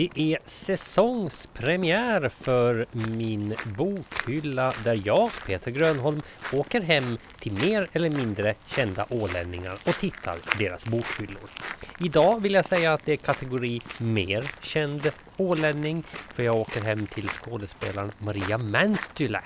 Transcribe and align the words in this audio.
Det 0.00 0.10
är 0.34 0.38
säsongspremiär 0.44 2.28
för 2.28 2.86
min 2.92 3.54
bokhylla 3.76 4.74
där 4.84 5.02
jag, 5.04 5.30
Peter 5.46 5.70
Grönholm, 5.70 6.22
åker 6.52 6.80
hem 6.80 7.18
till 7.40 7.52
mer 7.52 7.88
eller 7.92 8.10
mindre 8.10 8.54
kända 8.66 9.06
ålänningar 9.08 9.72
och 9.72 9.94
tittar 9.94 10.36
i 10.36 10.64
deras 10.64 10.86
bokhyllor. 10.86 11.50
Idag 11.98 12.40
vill 12.42 12.54
jag 12.54 12.64
säga 12.64 12.92
att 12.92 13.04
det 13.04 13.12
är 13.12 13.16
kategori 13.16 13.80
mer 13.98 14.50
känd 14.60 15.10
ålänning 15.36 16.02
för 16.08 16.42
jag 16.42 16.56
åker 16.56 16.80
hem 16.80 17.06
till 17.06 17.28
skådespelaren 17.28 18.12
Maria 18.18 18.58
Mäntylä. 18.58 19.42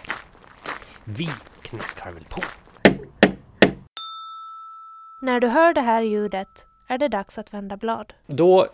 Vi 1.05 1.29
knackar 1.63 2.13
väl 2.13 2.25
på. 2.25 2.43
När 5.21 5.41
du 5.41 5.47
hör 5.47 5.75
det 5.75 5.81
här 5.81 6.03
ljudet 6.03 6.67
är 6.87 6.99
det 6.99 7.09
dags 7.09 7.39
att 7.39 7.55
vända 7.55 7.77
blad. 7.77 8.15
Då 8.27 8.69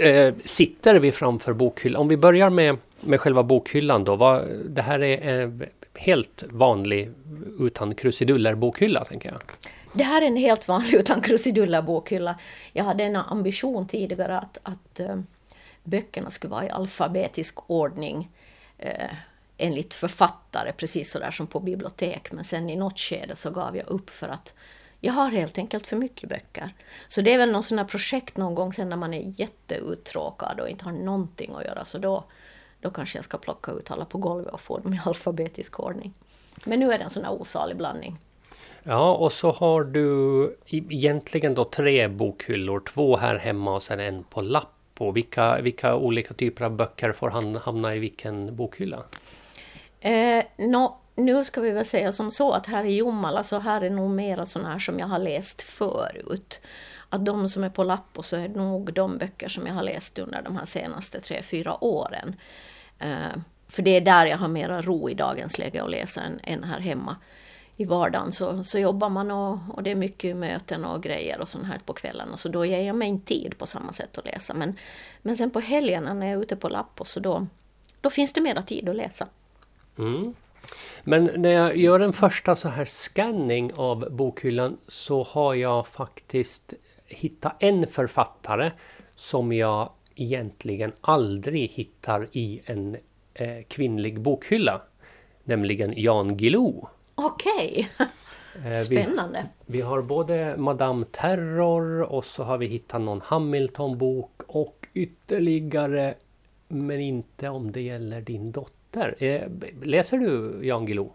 eh, 0.00 0.34
sitter 0.44 0.98
vi 0.98 1.12
framför 1.12 1.52
bokhyllan. 1.52 2.00
Om 2.00 2.08
vi 2.08 2.16
börjar 2.16 2.50
med, 2.50 2.76
med 3.00 3.20
själva 3.20 3.42
bokhyllan 3.42 4.04
då. 4.04 4.16
Vad, 4.16 4.44
det 4.64 4.82
här 4.82 5.02
är 5.02 5.42
eh, 5.42 5.50
helt 5.94 6.44
vanlig 6.50 7.10
utan 7.58 7.94
krusiduller 7.94 8.54
bokhylla 8.54 9.04
tänker 9.04 9.28
jag. 9.28 9.40
Det 9.92 10.04
här 10.04 10.22
är 10.22 10.26
en 10.26 10.36
helt 10.36 10.68
vanlig 10.68 10.94
utan 10.94 11.20
krusiduller 11.20 11.82
bokhylla. 11.82 12.38
Jag 12.72 12.84
hade 12.84 13.04
en 13.04 13.16
ambition 13.16 13.88
tidigare 13.88 14.38
att, 14.38 14.58
att 14.62 15.00
uh, 15.00 15.20
böckerna 15.84 16.30
skulle 16.30 16.50
vara 16.50 16.66
i 16.66 16.70
alfabetisk 16.70 17.70
ordning 17.70 18.30
uh, 18.84 18.90
enligt 19.58 19.94
författare, 19.94 20.72
precis 20.72 21.10
så 21.10 21.18
där 21.18 21.30
som 21.30 21.46
på 21.46 21.60
bibliotek. 21.60 22.32
Men 22.32 22.44
sen 22.44 22.70
i 22.70 22.76
något 22.76 22.98
skede 22.98 23.36
så 23.36 23.50
gav 23.50 23.76
jag 23.76 23.86
upp 23.86 24.10
för 24.10 24.28
att 24.28 24.54
jag 25.00 25.12
har 25.12 25.30
helt 25.30 25.58
enkelt 25.58 25.86
för 25.86 25.96
mycket 25.96 26.28
böcker. 26.28 26.74
Så 27.08 27.20
det 27.20 27.34
är 27.34 27.38
väl 27.38 27.52
någon 27.52 27.62
sån 27.62 27.78
här 27.78 27.84
projekt 27.84 28.36
någon 28.36 28.54
gång 28.54 28.72
sen 28.72 28.88
när 28.88 28.96
man 28.96 29.14
är 29.14 29.40
jätteuttråkad 29.40 30.60
och 30.60 30.68
inte 30.68 30.84
har 30.84 30.92
någonting 30.92 31.54
att 31.54 31.64
göra. 31.64 31.84
Så 31.84 31.98
då, 31.98 32.24
då 32.80 32.90
kanske 32.90 33.18
jag 33.18 33.24
ska 33.24 33.38
plocka 33.38 33.72
ut 33.72 33.90
alla 33.90 34.04
på 34.04 34.18
golvet 34.18 34.52
och 34.52 34.60
få 34.60 34.78
dem 34.78 34.94
i 34.94 35.00
alfabetisk 35.04 35.80
ordning. 35.80 36.14
Men 36.64 36.80
nu 36.80 36.92
är 36.92 36.98
det 36.98 37.04
en 37.04 37.10
sån 37.10 37.24
här 37.24 37.32
osalig 37.32 37.76
blandning. 37.76 38.18
Ja, 38.82 39.14
och 39.14 39.32
så 39.32 39.50
har 39.50 39.84
du 39.84 40.56
egentligen 40.68 41.54
då 41.54 41.64
tre 41.64 42.08
bokhyllor. 42.08 42.80
Två 42.80 43.16
här 43.16 43.36
hemma 43.36 43.74
och 43.74 43.82
sen 43.82 44.00
en 44.00 44.24
på 44.24 44.40
lapp. 44.40 44.72
Och 44.98 45.16
vilka, 45.16 45.60
vilka 45.60 45.96
olika 45.96 46.34
typer 46.34 46.64
av 46.64 46.76
böcker 46.76 47.12
får 47.12 47.58
hamna 47.58 47.94
i 47.94 47.98
vilken 47.98 48.56
bokhylla? 48.56 48.98
Eh, 50.00 50.44
no, 50.56 50.98
nu 51.16 51.44
ska 51.44 51.60
vi 51.60 51.70
väl 51.70 51.84
säga 51.84 52.12
som 52.12 52.30
så 52.30 52.52
att 52.52 52.66
här 52.66 52.84
i 52.84 52.96
Jomala 52.96 53.42
så 53.42 53.58
här 53.58 53.80
är 53.80 53.90
nog 53.90 54.10
mera 54.10 54.46
sådana 54.46 54.70
här 54.70 54.78
som 54.78 54.98
jag 54.98 55.06
har 55.06 55.18
läst 55.18 55.62
förut. 55.62 56.60
Att 57.08 57.24
de 57.24 57.48
som 57.48 57.64
är 57.64 57.68
på 57.68 57.84
lapp 57.84 58.18
och 58.18 58.24
så 58.24 58.36
är 58.36 58.48
nog 58.48 58.92
de 58.92 59.18
böcker 59.18 59.48
som 59.48 59.66
jag 59.66 59.74
har 59.74 59.82
läst 59.82 60.18
under 60.18 60.42
de 60.42 60.56
här 60.56 60.64
senaste 60.64 61.20
tre, 61.20 61.42
fyra 61.42 61.84
åren. 61.84 62.36
Eh, 62.98 63.36
för 63.68 63.82
det 63.82 63.90
är 63.90 64.00
där 64.00 64.26
jag 64.26 64.38
har 64.38 64.48
mera 64.48 64.82
ro 64.82 65.10
i 65.10 65.14
dagens 65.14 65.58
läge 65.58 65.82
att 65.82 65.90
läsa 65.90 66.20
än, 66.20 66.40
än 66.42 66.64
här 66.64 66.80
hemma. 66.80 67.16
I 67.76 67.84
vardagen 67.84 68.32
så, 68.32 68.64
så 68.64 68.78
jobbar 68.78 69.08
man 69.08 69.30
och, 69.30 69.58
och 69.70 69.82
det 69.82 69.90
är 69.90 69.94
mycket 69.94 70.36
möten 70.36 70.84
och 70.84 71.02
grejer 71.02 71.40
och 71.40 71.48
sånt 71.48 71.66
här 71.66 71.78
på 71.84 71.92
kvällarna. 71.92 72.36
Så 72.36 72.48
då 72.48 72.64
ger 72.64 72.80
jag 72.80 72.96
mig 72.96 73.08
inte 73.08 73.26
tid 73.26 73.58
på 73.58 73.66
samma 73.66 73.92
sätt 73.92 74.18
att 74.18 74.24
läsa. 74.24 74.54
Men, 74.54 74.76
men 75.22 75.36
sen 75.36 75.50
på 75.50 75.60
helgerna 75.60 76.14
när 76.14 76.26
jag 76.26 76.36
är 76.38 76.42
ute 76.42 76.56
på 76.56 76.68
lapp 76.68 77.00
och 77.00 77.06
så 77.06 77.20
då, 77.20 77.46
då 78.00 78.10
finns 78.10 78.32
det 78.32 78.40
mera 78.40 78.62
tid 78.62 78.88
att 78.88 78.96
läsa. 78.96 79.26
Mm. 79.98 80.34
Men 81.04 81.30
när 81.36 81.50
jag 81.50 81.76
gör 81.76 82.00
en 82.00 82.12
första 82.12 82.56
så 82.56 82.68
här 82.68 82.84
scanning 82.84 83.72
av 83.76 84.08
bokhyllan 84.10 84.78
så 84.86 85.22
har 85.22 85.54
jag 85.54 85.86
faktiskt 85.86 86.74
hittat 87.06 87.62
en 87.62 87.86
författare 87.86 88.70
som 89.16 89.52
jag 89.52 89.90
egentligen 90.14 90.92
aldrig 91.00 91.70
hittar 91.70 92.28
i 92.32 92.60
en 92.64 92.96
eh, 93.34 93.62
kvinnlig 93.68 94.20
bokhylla. 94.20 94.82
Nämligen 95.44 95.92
Jan 95.96 96.36
Guillou. 96.36 96.86
Okej! 97.14 97.88
Okay. 97.94 98.06
Eh, 98.72 98.78
Spännande. 98.78 99.46
Vi, 99.66 99.76
vi, 99.76 99.82
har 99.82 100.02
både 100.02 100.54
Madame 100.56 101.06
Terror 101.10 102.02
och 102.02 102.24
så 102.24 102.42
har 102.42 102.58
vi 102.58 102.66
hittat 102.66 103.00
någon 103.00 103.20
Hamilton-bok 103.20 104.42
och 104.46 104.86
ytterligare 104.94 106.14
men 106.68 107.00
inte 107.00 107.48
om 107.48 107.72
det 107.72 107.80
gäller 107.80 108.20
din 108.20 108.52
dotter 108.52 108.85
papper. 108.96 109.24
Eh, 109.24 109.42
läser 109.82 110.18
du 110.18 110.60
Jan 110.62 110.86
Guillou? 110.86 111.12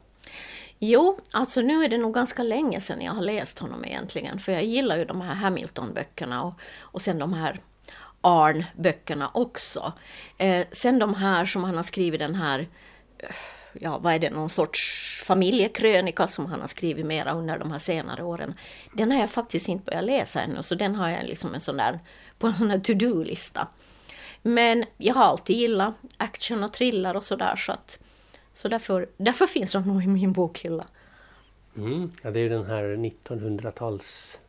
Jo, 0.79 1.19
alltså 1.31 1.61
nu 1.61 1.83
är 1.83 1.89
det 1.89 1.97
nog 1.97 2.13
ganska 2.13 2.43
länge 2.43 2.81
sedan 2.81 3.01
jag 3.01 3.11
har 3.11 3.21
läst 3.21 3.59
honom 3.59 3.85
egentligen. 3.85 4.39
För 4.39 4.51
jag 4.51 4.63
gillar 4.63 4.97
ju 4.97 5.05
de 5.05 5.21
här 5.21 5.35
Hamilton-böckerna 5.35 6.43
och, 6.43 6.53
och 6.79 7.01
sen 7.01 7.19
de 7.19 7.33
här 7.33 7.59
Arn-böckerna 8.21 9.31
också. 9.33 9.93
Eh, 10.37 10.65
sen 10.71 10.99
de 10.99 11.13
här 11.13 11.45
som 11.45 11.63
han 11.63 11.75
har 11.75 11.83
skrivit 11.83 12.19
den 12.19 12.35
här, 12.35 12.59
eh, 13.17 13.29
ja 13.73 13.97
vad 13.97 14.13
är 14.13 14.19
det, 14.19 14.29
någon 14.29 14.49
sorts 14.49 15.21
familjekrönika 15.25 16.27
som 16.27 16.45
han 16.45 16.61
har 16.61 16.67
skrivit 16.67 17.05
mera 17.05 17.31
under 17.31 17.59
de 17.59 17.71
här 17.71 17.79
senare 17.79 18.23
åren. 18.23 18.53
Den 18.93 19.11
har 19.11 19.19
jag 19.19 19.29
faktiskt 19.29 19.67
inte 19.67 19.85
börjat 19.85 20.03
läsa 20.03 20.41
ännu, 20.41 20.63
så 20.63 20.75
den 20.75 20.95
har 20.95 21.09
jag 21.09 21.25
liksom 21.25 21.53
en 21.53 21.61
sån 21.61 21.77
där, 21.77 21.99
på 22.39 22.47
en 22.47 22.53
sån 22.53 22.67
där 22.67 22.79
to-do-lista. 22.79 23.67
Men 24.41 24.85
jag 24.97 25.13
har 25.13 25.24
alltid 25.24 25.56
gillat 25.56 25.94
action 26.18 26.63
och 26.63 26.74
thriller 26.74 27.16
och 27.16 27.24
sådär 27.24 27.56
så 27.56 27.72
att 27.72 28.00
så 28.53 28.68
därför, 28.68 29.09
därför 29.18 29.46
finns 29.46 29.72
de 29.72 29.88
nog 29.88 30.03
i 30.03 30.07
min 30.07 30.34
bokhylla. 30.34 30.85
Mm, 31.78 32.12
ja, 32.22 32.31
det 32.31 32.40
är 32.40 32.50
den 32.50 32.66
här 32.66 32.84
1900-tals... 32.84 34.40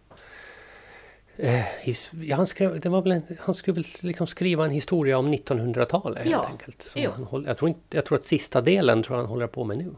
Eh, 1.37 1.89
ja, 2.13 2.37
han, 2.37 2.47
skrev, 2.47 2.81
det 2.81 2.89
var 2.89 3.03
väl 3.03 3.13
en, 3.13 3.23
han 3.41 3.55
skulle 3.55 3.75
väl 3.75 3.87
liksom 4.01 4.27
skriva 4.27 4.65
en 4.65 4.71
historia 4.71 5.19
om 5.19 5.35
1900-talet 5.35 6.27
ja. 6.27 6.39
helt 6.39 6.51
enkelt. 6.51 6.95
Han, 7.31 7.45
jag, 7.45 7.59
tror 7.59 7.69
inte, 7.69 7.97
jag 7.97 8.07
tror 8.07 8.19
att 8.19 8.25
sista 8.25 8.61
delen 8.61 9.03
tror 9.03 9.17
han 9.17 9.27
håller 9.27 9.47
på 9.47 9.65
med 9.65 9.79
nu. 9.79 9.95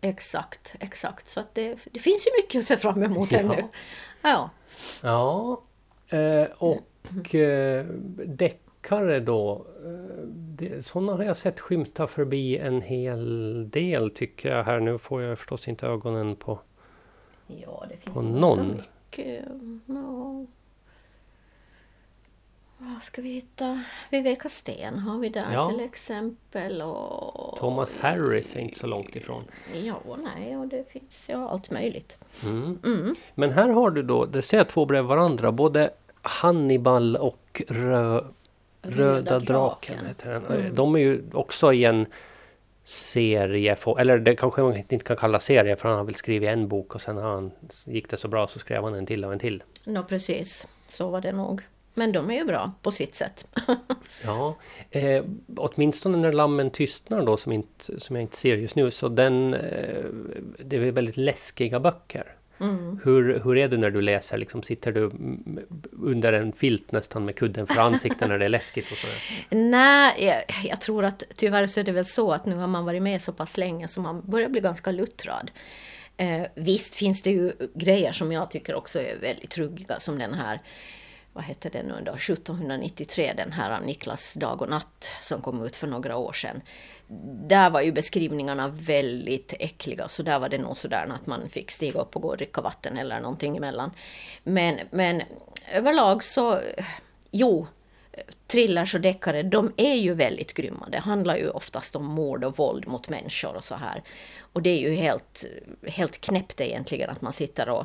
Exakt, 0.00 0.74
exakt. 0.80 1.28
Så 1.28 1.40
att 1.40 1.54
det, 1.54 1.76
det 1.92 1.98
finns 1.98 2.26
ju 2.26 2.30
mycket 2.42 2.58
att 2.58 2.64
se 2.64 2.76
fram 2.76 3.02
emot 3.02 3.32
ja. 3.32 3.38
ännu. 3.38 3.64
Ja. 4.22 4.50
Ja. 5.02 5.62
Eh, 6.08 6.44
och 6.58 7.34
eh, 7.34 7.86
däck 8.26 8.60
deckare 8.82 9.20
då. 9.20 9.66
Eh, 9.84 10.24
det, 10.26 10.86
sådana 10.86 11.12
har 11.12 11.24
jag 11.24 11.36
sett 11.36 11.60
skymta 11.60 12.06
förbi 12.06 12.58
en 12.58 12.82
hel 12.82 13.70
del 13.70 14.10
tycker 14.10 14.56
jag 14.56 14.64
här. 14.64 14.80
Nu 14.80 14.98
får 14.98 15.22
jag 15.22 15.38
förstås 15.38 15.68
inte 15.68 15.86
ögonen 15.86 16.36
på, 16.36 16.58
ja, 17.46 17.84
det 17.88 17.96
finns 17.96 18.14
på 18.14 18.22
någon. 18.22 18.76
Mycket, 18.76 19.44
ja. 19.86 20.44
Vad 22.80 23.02
ska 23.02 23.22
vi 23.22 23.28
hitta? 23.28 23.84
Viveka 24.10 24.48
Sten 24.48 24.98
har 24.98 25.18
vi 25.18 25.28
där 25.28 25.52
ja. 25.52 25.64
till 25.64 25.80
exempel. 25.80 26.82
Och... 26.82 27.58
Thomas 27.58 27.96
Harris 27.96 28.56
är 28.56 28.60
inte 28.60 28.78
så 28.78 28.86
långt 28.86 29.16
ifrån. 29.16 29.44
Ja, 29.74 30.00
nej, 30.24 30.56
och 30.56 30.68
det 30.68 30.92
finns 30.92 31.28
ja, 31.28 31.48
allt 31.48 31.70
möjligt. 31.70 32.18
Mm. 32.44 32.78
Mm. 32.84 33.14
Men 33.34 33.50
här 33.50 33.68
har 33.68 33.90
du 33.90 34.02
då, 34.02 34.24
det 34.24 34.42
ser 34.42 34.64
två 34.64 34.86
bredvid 34.86 35.08
varandra, 35.08 35.52
både 35.52 35.90
Hannibal 36.22 37.16
och 37.16 37.62
Rö 37.68 38.20
Röda 38.88 39.38
draken 39.38 39.96
den. 40.22 40.44
Mm. 40.44 40.74
De 40.74 40.94
är 40.94 40.98
ju 40.98 41.22
också 41.32 41.72
i 41.72 41.84
en 41.84 42.06
serie, 42.84 43.76
eller 43.98 44.18
det 44.18 44.36
kanske 44.36 44.62
man 44.62 44.76
inte 44.76 44.98
kan 44.98 45.16
kalla 45.16 45.40
serie 45.40 45.76
för 45.76 45.88
han 45.88 45.98
har 45.98 46.04
väl 46.04 46.14
skrivit 46.14 46.48
en 46.48 46.68
bok 46.68 46.94
och 46.94 47.00
sen 47.00 47.16
har 47.16 47.30
han, 47.30 47.50
gick 47.86 48.10
det 48.10 48.16
så 48.16 48.28
bra 48.28 48.48
så 48.48 48.58
skrev 48.58 48.84
han 48.84 48.94
en 48.94 49.06
till 49.06 49.24
och 49.24 49.32
en 49.32 49.38
till. 49.38 49.62
Ja 49.84 50.02
precis, 50.02 50.66
så 50.86 51.08
var 51.08 51.20
det 51.20 51.32
nog. 51.32 51.62
Men 51.94 52.12
de 52.12 52.30
är 52.30 52.34
ju 52.34 52.44
bra 52.44 52.72
på 52.82 52.90
sitt 52.90 53.14
sätt. 53.14 53.46
ja, 54.24 54.56
eh, 54.90 55.24
åtminstone 55.56 56.18
när 56.18 56.32
Lammen 56.32 56.70
tystnar 56.70 57.26
då 57.26 57.36
som, 57.36 57.52
inte, 57.52 58.00
som 58.00 58.16
jag 58.16 58.22
inte 58.22 58.36
ser 58.36 58.56
just 58.56 58.76
nu 58.76 58.90
så 58.90 59.08
den, 59.08 59.54
eh, 59.54 60.04
det 60.58 60.76
är 60.76 60.92
väldigt 60.92 61.16
läskiga 61.16 61.80
böcker. 61.80 62.37
Mm. 62.60 63.00
Hur, 63.04 63.40
hur 63.44 63.58
är 63.58 63.68
det 63.68 63.76
när 63.76 63.90
du 63.90 64.00
läser? 64.00 64.38
Liksom, 64.38 64.62
sitter 64.62 64.92
du 64.92 65.10
under 65.92 66.32
en 66.32 66.52
filt 66.52 66.92
nästan 66.92 67.24
med 67.24 67.36
kudden 67.36 67.66
för 67.66 67.80
ansiktet 67.80 68.28
när 68.28 68.38
det 68.38 68.44
är 68.44 68.48
läskigt? 68.48 68.92
Och? 68.92 68.98
Nej, 69.50 70.24
jag, 70.26 70.42
jag, 70.64 70.80
tror 70.80 71.04
att 71.04 71.22
tyvärr 71.36 71.66
så 71.66 71.80
är 71.80 71.84
det 71.84 71.92
väl 71.92 72.04
så 72.04 72.32
att 72.32 72.46
nu 72.46 72.56
har 72.56 72.66
man 72.66 72.84
varit 72.84 73.02
med 73.02 73.22
så 73.22 73.32
pass 73.32 73.56
länge 73.56 73.88
så 73.88 74.00
man 74.00 74.20
börjar 74.20 74.48
bli 74.48 74.60
ganska 74.60 74.92
luttrad. 74.92 75.50
Eh, 76.16 76.42
visst 76.54 76.94
finns 76.94 77.22
det 77.22 77.30
ju 77.30 77.52
grejer 77.74 78.12
som 78.12 78.32
jag 78.32 78.50
tycker 78.50 78.74
också 78.74 79.00
är 79.00 79.18
väldigt 79.18 79.50
truggiga 79.50 79.98
som 79.98 80.18
den 80.18 80.34
här 80.34 80.60
vad 81.32 81.44
hette 81.44 81.68
den 81.68 81.86
nu 81.86 82.02
då, 82.06 82.14
1793, 82.14 83.32
den 83.36 83.52
här 83.52 83.80
Niklas 83.80 84.34
dag 84.34 84.62
och 84.62 84.68
natt 84.68 85.10
som 85.22 85.40
kom 85.40 85.62
ut 85.62 85.76
för 85.76 85.86
några 85.86 86.16
år 86.16 86.32
sedan. 86.32 86.60
Där 87.48 87.70
var 87.70 87.80
ju 87.80 87.92
beskrivningarna 87.92 88.68
väldigt 88.68 89.54
äckliga, 89.60 90.08
så 90.08 90.22
där 90.22 90.38
var 90.38 90.48
det 90.48 90.58
nog 90.58 90.76
sådär 90.76 91.12
att 91.14 91.26
man 91.26 91.48
fick 91.48 91.70
stiga 91.70 92.00
upp 92.00 92.16
och 92.16 92.22
gå 92.22 92.28
och 92.28 92.36
dricka 92.36 92.60
vatten 92.60 92.98
eller 92.98 93.20
någonting 93.20 93.56
emellan. 93.56 93.90
Men, 94.42 94.78
men 94.90 95.22
överlag 95.72 96.24
så, 96.24 96.60
jo, 97.30 97.66
thrillers 98.46 98.94
och 98.94 99.00
deckare, 99.00 99.42
de 99.42 99.72
är 99.76 99.94
ju 99.94 100.14
väldigt 100.14 100.54
grymma. 100.54 100.88
Det 100.88 100.98
handlar 100.98 101.36
ju 101.36 101.50
oftast 101.50 101.96
om 101.96 102.04
mord 102.04 102.44
och 102.44 102.58
våld 102.58 102.88
mot 102.88 103.08
människor 103.08 103.56
och 103.56 103.64
så 103.64 103.74
här. 103.74 104.02
Och 104.52 104.62
det 104.62 104.70
är 104.70 104.90
ju 104.90 104.94
helt, 104.94 105.44
helt 105.86 106.20
knäppt 106.20 106.60
egentligen 106.60 107.10
att 107.10 107.22
man 107.22 107.32
sitter 107.32 107.68
och 107.68 107.84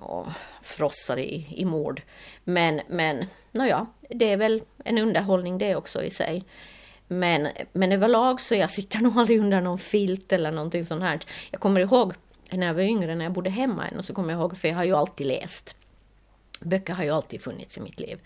och 0.00 0.26
frossar 0.62 1.18
i, 1.18 1.46
i 1.50 1.64
mord. 1.64 2.02
Men, 2.44 2.80
men 2.88 3.26
nåja, 3.52 3.86
det 4.10 4.32
är 4.32 4.36
väl 4.36 4.62
en 4.84 4.98
underhållning 4.98 5.58
det 5.58 5.76
också 5.76 6.02
i 6.02 6.10
sig. 6.10 6.44
Men, 7.08 7.48
men 7.72 7.92
överlag 7.92 8.40
så 8.40 8.54
jag 8.54 8.70
sitter 8.70 8.98
nog 9.02 9.18
aldrig 9.18 9.40
under 9.40 9.60
någon 9.60 9.78
filt 9.78 10.32
eller 10.32 10.50
någonting 10.50 10.84
sånt 10.84 11.02
här. 11.02 11.20
Jag 11.50 11.60
kommer 11.60 11.80
ihåg 11.80 12.14
när 12.50 12.66
jag 12.66 12.74
var 12.74 12.82
yngre, 12.82 13.14
när 13.14 13.24
jag 13.24 13.32
bodde 13.32 13.50
hemma 13.50 13.88
än, 13.88 13.98
och 13.98 14.04
så 14.04 14.14
kommer 14.14 14.32
jag 14.32 14.40
ihåg, 14.40 14.58
för 14.58 14.68
jag 14.68 14.74
har 14.74 14.84
ju 14.84 14.96
alltid 14.96 15.26
läst. 15.26 15.76
Böcker 16.60 16.94
har 16.94 17.04
ju 17.04 17.10
alltid 17.10 17.42
funnits 17.42 17.78
i 17.78 17.80
mitt 17.80 18.00
liv. 18.00 18.18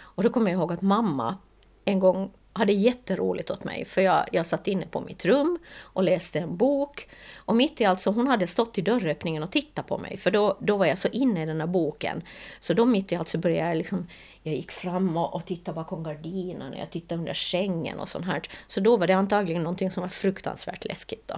Och 0.00 0.22
då 0.22 0.30
kommer 0.30 0.50
jag 0.50 0.58
ihåg 0.58 0.72
att 0.72 0.82
mamma 0.82 1.36
en 1.84 1.98
gång 1.98 2.30
hade 2.58 2.72
jätteroligt 2.72 3.50
åt 3.50 3.64
mig, 3.64 3.84
för 3.84 4.00
jag, 4.00 4.28
jag 4.32 4.46
satt 4.46 4.68
inne 4.68 4.86
på 4.86 5.00
mitt 5.00 5.24
rum 5.24 5.58
och 5.80 6.02
läste 6.02 6.38
en 6.38 6.56
bok. 6.56 7.08
Och 7.36 7.56
mitt 7.56 7.80
i 7.80 7.84
allt 7.84 8.00
så 8.00 8.10
hon 8.10 8.26
hade 8.26 8.46
stått 8.46 8.78
i 8.78 8.80
dörröppningen 8.80 9.42
och 9.42 9.52
tittat 9.52 9.86
på 9.86 9.98
mig, 9.98 10.16
för 10.16 10.30
då, 10.30 10.56
då 10.60 10.76
var 10.76 10.86
jag 10.86 10.98
så 10.98 11.08
inne 11.08 11.42
i 11.42 11.46
den 11.46 11.60
här 11.60 11.66
boken. 11.66 12.22
Så 12.58 12.74
då 12.74 12.86
mitt 12.86 13.12
i 13.12 13.16
allt 13.16 13.28
så 13.28 13.38
började 13.38 13.68
jag 13.68 13.76
liksom, 13.76 14.06
jag 14.42 14.54
gick 14.54 14.72
fram 14.72 15.16
och, 15.16 15.34
och 15.34 15.46
tittade 15.46 15.74
bakom 15.74 16.02
gardinen, 16.02 16.72
och 16.72 16.78
jag 16.78 16.90
tittade 16.90 17.18
under 17.18 17.34
sängen 17.34 18.00
och 18.00 18.08
sånt 18.08 18.26
här. 18.26 18.42
Så 18.66 18.80
då 18.80 18.96
var 18.96 19.06
det 19.06 19.12
antagligen 19.12 19.62
någonting 19.62 19.90
som 19.90 20.00
var 20.00 20.08
fruktansvärt 20.08 20.84
läskigt 20.84 21.28
då. 21.28 21.36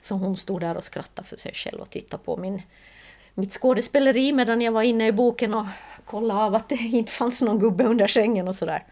Så 0.00 0.14
hon 0.14 0.36
stod 0.36 0.60
där 0.60 0.76
och 0.76 0.84
skrattade 0.84 1.28
för 1.28 1.36
sig 1.36 1.52
själv 1.54 1.80
och 1.80 1.90
tittade 1.90 2.22
på 2.24 2.36
min, 2.36 2.62
mitt 3.34 3.52
skådespeleri 3.52 4.32
medan 4.32 4.60
jag 4.60 4.72
var 4.72 4.82
inne 4.82 5.06
i 5.06 5.12
boken 5.12 5.54
och 5.54 5.66
kollade 6.04 6.40
av 6.40 6.54
att 6.54 6.68
det 6.68 6.74
inte 6.74 7.12
fanns 7.12 7.42
någon 7.42 7.58
gubbe 7.58 7.84
under 7.84 8.06
sängen 8.06 8.48
och 8.48 8.56
sådär. 8.56 8.84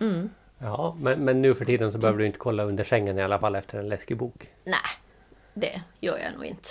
Mm. 0.00 0.30
Ja, 0.58 0.96
men, 1.00 1.24
men 1.24 1.42
nu 1.42 1.54
för 1.54 1.64
tiden 1.64 1.92
så 1.92 1.98
behöver 1.98 2.18
du 2.18 2.26
inte 2.26 2.38
kolla 2.38 2.64
under 2.64 2.84
sängen 2.84 3.18
i 3.18 3.22
alla 3.22 3.38
fall 3.38 3.54
efter 3.54 3.78
en 3.78 3.88
läskig 3.88 4.16
bok. 4.16 4.50
Nej, 4.64 4.76
det 5.54 5.82
gör 6.00 6.18
jag 6.18 6.34
nog 6.34 6.44
inte. 6.44 6.68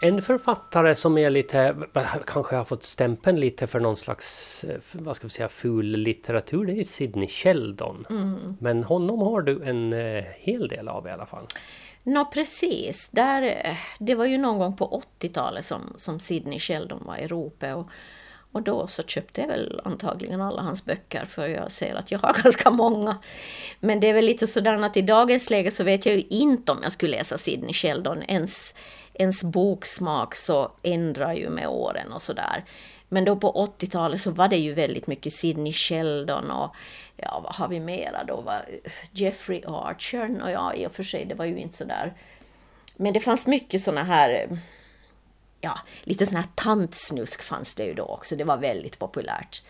En 0.00 0.22
författare 0.22 0.94
som 0.94 1.18
är 1.18 1.30
lite, 1.30 1.76
kanske 2.26 2.56
har 2.56 2.64
fått 2.64 2.84
stämpeln 2.84 3.40
lite 3.40 3.66
för 3.66 3.80
någon 3.80 3.96
slags, 3.96 4.64
eh, 4.64 4.80
vad 4.92 5.16
ska 5.16 5.26
vi 5.26 5.30
säga, 5.30 5.48
ful 5.48 5.86
litteratur, 5.86 6.66
det 6.66 6.72
är 6.72 6.76
ju 6.76 6.84
Sidney 6.84 7.28
Sheldon. 7.28 8.06
Mm. 8.10 8.56
Men 8.60 8.84
honom 8.84 9.18
har 9.20 9.42
du 9.42 9.62
en 9.62 9.92
eh, 9.92 10.24
hel 10.38 10.68
del 10.68 10.88
av 10.88 11.06
i 11.06 11.10
alla 11.10 11.26
fall. 11.26 11.46
Nå 12.02 12.24
precis, 12.24 13.08
där, 13.08 13.42
eh, 13.42 13.76
det 13.98 14.14
var 14.14 14.24
ju 14.24 14.38
någon 14.38 14.58
gång 14.58 14.76
på 14.76 15.02
80-talet 15.20 15.64
som, 15.64 15.94
som 15.96 16.20
Sidney 16.20 16.58
Sheldon 16.58 17.02
var 17.06 17.16
i 17.16 17.26
ropet. 17.26 17.76
Och, 17.76 17.88
och 18.54 18.62
då 18.62 18.86
så 18.86 19.02
köpte 19.02 19.40
jag 19.40 19.48
väl 19.48 19.80
antagligen 19.84 20.40
alla 20.40 20.62
hans 20.62 20.84
böcker 20.84 21.24
för 21.24 21.46
jag 21.46 21.72
ser 21.72 21.94
att 21.94 22.10
jag 22.10 22.18
har 22.18 22.34
ganska 22.42 22.70
många. 22.70 23.16
Men 23.80 24.00
det 24.00 24.08
är 24.08 24.12
väl 24.14 24.24
lite 24.24 24.46
sådär 24.46 24.84
att 24.84 24.96
i 24.96 25.02
dagens 25.02 25.50
läge 25.50 25.70
så 25.70 25.84
vet 25.84 26.06
jag 26.06 26.14
ju 26.14 26.22
inte 26.28 26.72
om 26.72 26.78
jag 26.82 26.92
skulle 26.92 27.16
läsa 27.16 27.38
Sidney 27.38 27.72
Sheldon. 27.72 28.22
Ens, 28.22 28.74
ens 29.14 29.44
boksmak 29.44 30.34
så 30.34 30.72
ändrar 30.82 31.32
ju 31.32 31.48
med 31.48 31.68
åren 31.68 32.12
och 32.12 32.22
sådär. 32.22 32.64
Men 33.08 33.24
då 33.24 33.36
på 33.36 33.68
80-talet 33.78 34.20
så 34.20 34.30
var 34.30 34.48
det 34.48 34.56
ju 34.56 34.72
väldigt 34.72 35.06
mycket 35.06 35.32
Sidney 35.32 35.72
Sheldon 35.72 36.50
och 36.50 36.74
ja, 37.16 37.40
vad 37.44 37.54
har 37.54 37.68
vi 37.68 37.80
mera 37.80 38.24
då? 38.24 38.52
Jeffrey 39.12 39.62
Archer 39.66 40.42
och 40.42 40.50
ja, 40.50 40.74
i 40.74 40.86
och 40.86 40.92
för 40.92 41.02
sig, 41.02 41.24
det 41.24 41.34
var 41.34 41.44
ju 41.44 41.58
inte 41.58 41.76
sådär. 41.76 42.14
Men 42.96 43.12
det 43.12 43.20
fanns 43.20 43.46
mycket 43.46 43.82
såna 43.82 44.02
här 44.02 44.58
ja, 45.64 45.78
lite 46.02 46.26
sån 46.26 46.36
här 46.36 46.46
tantsnusk 46.54 47.42
fanns 47.42 47.74
det 47.74 47.84
ju 47.84 47.94
då 47.94 48.04
också. 48.04 48.36
Det 48.36 48.44
var 48.44 48.56
väldigt 48.56 48.98
populärt. 48.98 49.62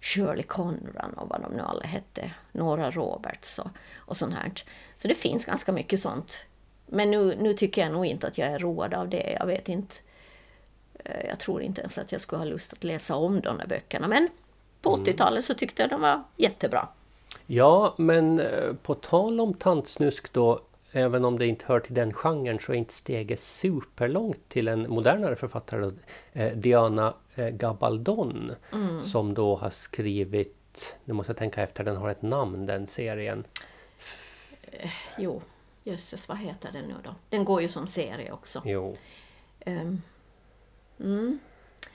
Shirley 0.00 0.42
Conran 0.42 1.14
och 1.16 1.28
vad 1.28 1.42
de 1.42 1.52
nu 1.52 1.62
alla 1.62 1.84
hette. 1.84 2.30
Nora 2.52 2.90
Roberts 2.90 3.58
och, 3.58 3.70
och 3.96 4.16
sånt 4.16 4.34
här. 4.34 4.52
Så 4.96 5.08
det 5.08 5.14
finns 5.14 5.44
ganska 5.44 5.72
mycket 5.72 6.00
sånt. 6.00 6.44
Men 6.86 7.10
nu, 7.10 7.36
nu 7.40 7.54
tycker 7.54 7.82
jag 7.82 7.92
nog 7.92 8.06
inte 8.06 8.26
att 8.26 8.38
jag 8.38 8.48
är 8.48 8.58
road 8.58 8.94
av 8.94 9.08
det. 9.08 9.36
Jag 9.38 9.46
vet 9.46 9.68
inte. 9.68 9.94
Eh, 11.04 11.28
jag 11.28 11.38
tror 11.38 11.62
inte 11.62 11.80
ens 11.80 11.98
att 11.98 12.12
jag 12.12 12.20
skulle 12.20 12.38
ha 12.38 12.44
lust 12.44 12.72
att 12.72 12.84
läsa 12.84 13.16
om 13.16 13.40
de 13.40 13.58
där 13.58 13.66
böckerna. 13.66 14.08
Men 14.08 14.28
på 14.82 14.96
80-talet 14.96 15.30
mm. 15.30 15.42
så 15.42 15.54
tyckte 15.54 15.82
jag 15.82 15.90
de 15.90 16.00
var 16.00 16.22
jättebra. 16.36 16.88
Ja, 17.46 17.94
men 17.98 18.40
eh, 18.40 18.72
på 18.82 18.94
tal 18.94 19.40
om 19.40 19.54
tantsnusk 19.54 20.32
då. 20.32 20.60
Även 20.92 21.24
om 21.24 21.38
det 21.38 21.46
inte 21.46 21.64
hör 21.68 21.80
till 21.80 21.94
den 21.94 22.12
genren 22.12 22.58
så 22.58 22.72
är 22.72 22.76
inte 22.76 22.94
steget 22.94 23.40
superlångt 23.40 24.48
till 24.48 24.68
en 24.68 24.90
modernare 24.90 25.36
författare. 25.36 25.92
Eh, 26.32 26.52
Diana 26.52 27.14
eh, 27.34 27.48
Gabaldon. 27.48 28.54
Mm. 28.72 29.02
Som 29.02 29.34
då 29.34 29.56
har 29.56 29.70
skrivit, 29.70 30.96
nu 31.04 31.14
måste 31.14 31.30
jag 31.30 31.36
tänka 31.36 31.62
efter, 31.62 31.84
den 31.84 31.96
har 31.96 32.08
ett 32.08 32.22
namn 32.22 32.66
den 32.66 32.86
serien. 32.86 33.44
Eh, 34.62 34.90
jo, 35.18 35.42
jösses 35.84 36.28
vad 36.28 36.38
heter 36.38 36.72
den 36.72 36.84
nu 36.84 36.94
då? 37.04 37.14
Den 37.28 37.44
går 37.44 37.62
ju 37.62 37.68
som 37.68 37.86
serie 37.86 38.32
också. 38.32 38.62
Jo. 38.64 38.96
Um, 39.66 40.02
mm. 41.00 41.38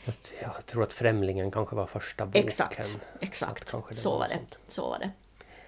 jag, 0.05 0.15
jag, 0.41 0.65
tror 0.65 0.83
att 0.83 0.93
Främlingen 0.93 1.51
kanske 1.51 1.75
var 1.75 1.85
första 1.85 2.25
boken. 2.25 2.43
Exakt, 2.43 2.97
exakt. 3.19 3.67
Så 3.91 4.17
var, 4.19 4.27
det. 4.27 4.39
så 4.67 4.89
var 4.89 4.99
det. 4.99 5.11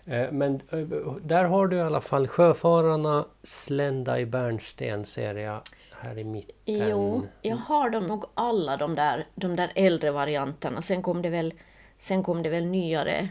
Eh, 0.08 0.32
men 0.32 0.62
eh, 0.72 0.80
där 1.22 1.44
har 1.44 1.68
du 1.68 1.78
i 1.78 1.82
alla 1.82 2.02
fall 2.02 2.28
Sjöfararna, 2.28 3.26
Slända 3.44 4.20
i 4.20 4.26
bärnsten 4.26 5.06
ser 5.06 5.36
jag 5.36 5.62
här 6.02 6.18
i 6.18 6.24
mitten. 6.24 6.90
Jo, 6.90 7.28
jag 7.42 7.56
har 7.56 7.90
dem 7.90 8.08
nog 8.08 8.26
alla 8.34 8.78
de 8.78 8.96
där, 8.96 9.28
de 9.36 9.56
där 9.56 9.72
äldre 9.76 10.12
varianterna. 10.12 10.82
Sen 10.82 11.02
kom 11.02 11.22
det 11.22 11.30
väl, 11.30 11.54
sen 11.98 12.24
kom 12.24 12.44
det 12.44 12.50
väl 12.50 12.66
nyare 12.66 13.30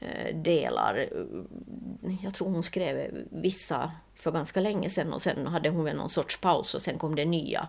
eh, 0.00 0.36
delar. 0.36 1.08
Jag 2.22 2.34
tror 2.34 2.48
hon 2.48 2.62
skrev 2.62 3.24
vissa 3.30 3.92
för 4.14 4.30
ganska 4.30 4.60
länge 4.60 4.90
sedan 4.90 5.12
och 5.12 5.22
sen 5.22 5.46
hade 5.46 5.68
hon 5.68 5.84
väl 5.84 5.96
någon 5.96 6.10
sorts 6.10 6.40
paus 6.40 6.74
och 6.74 6.82
sen 6.82 6.98
kom 6.98 7.14
det 7.14 7.24
nya. 7.24 7.68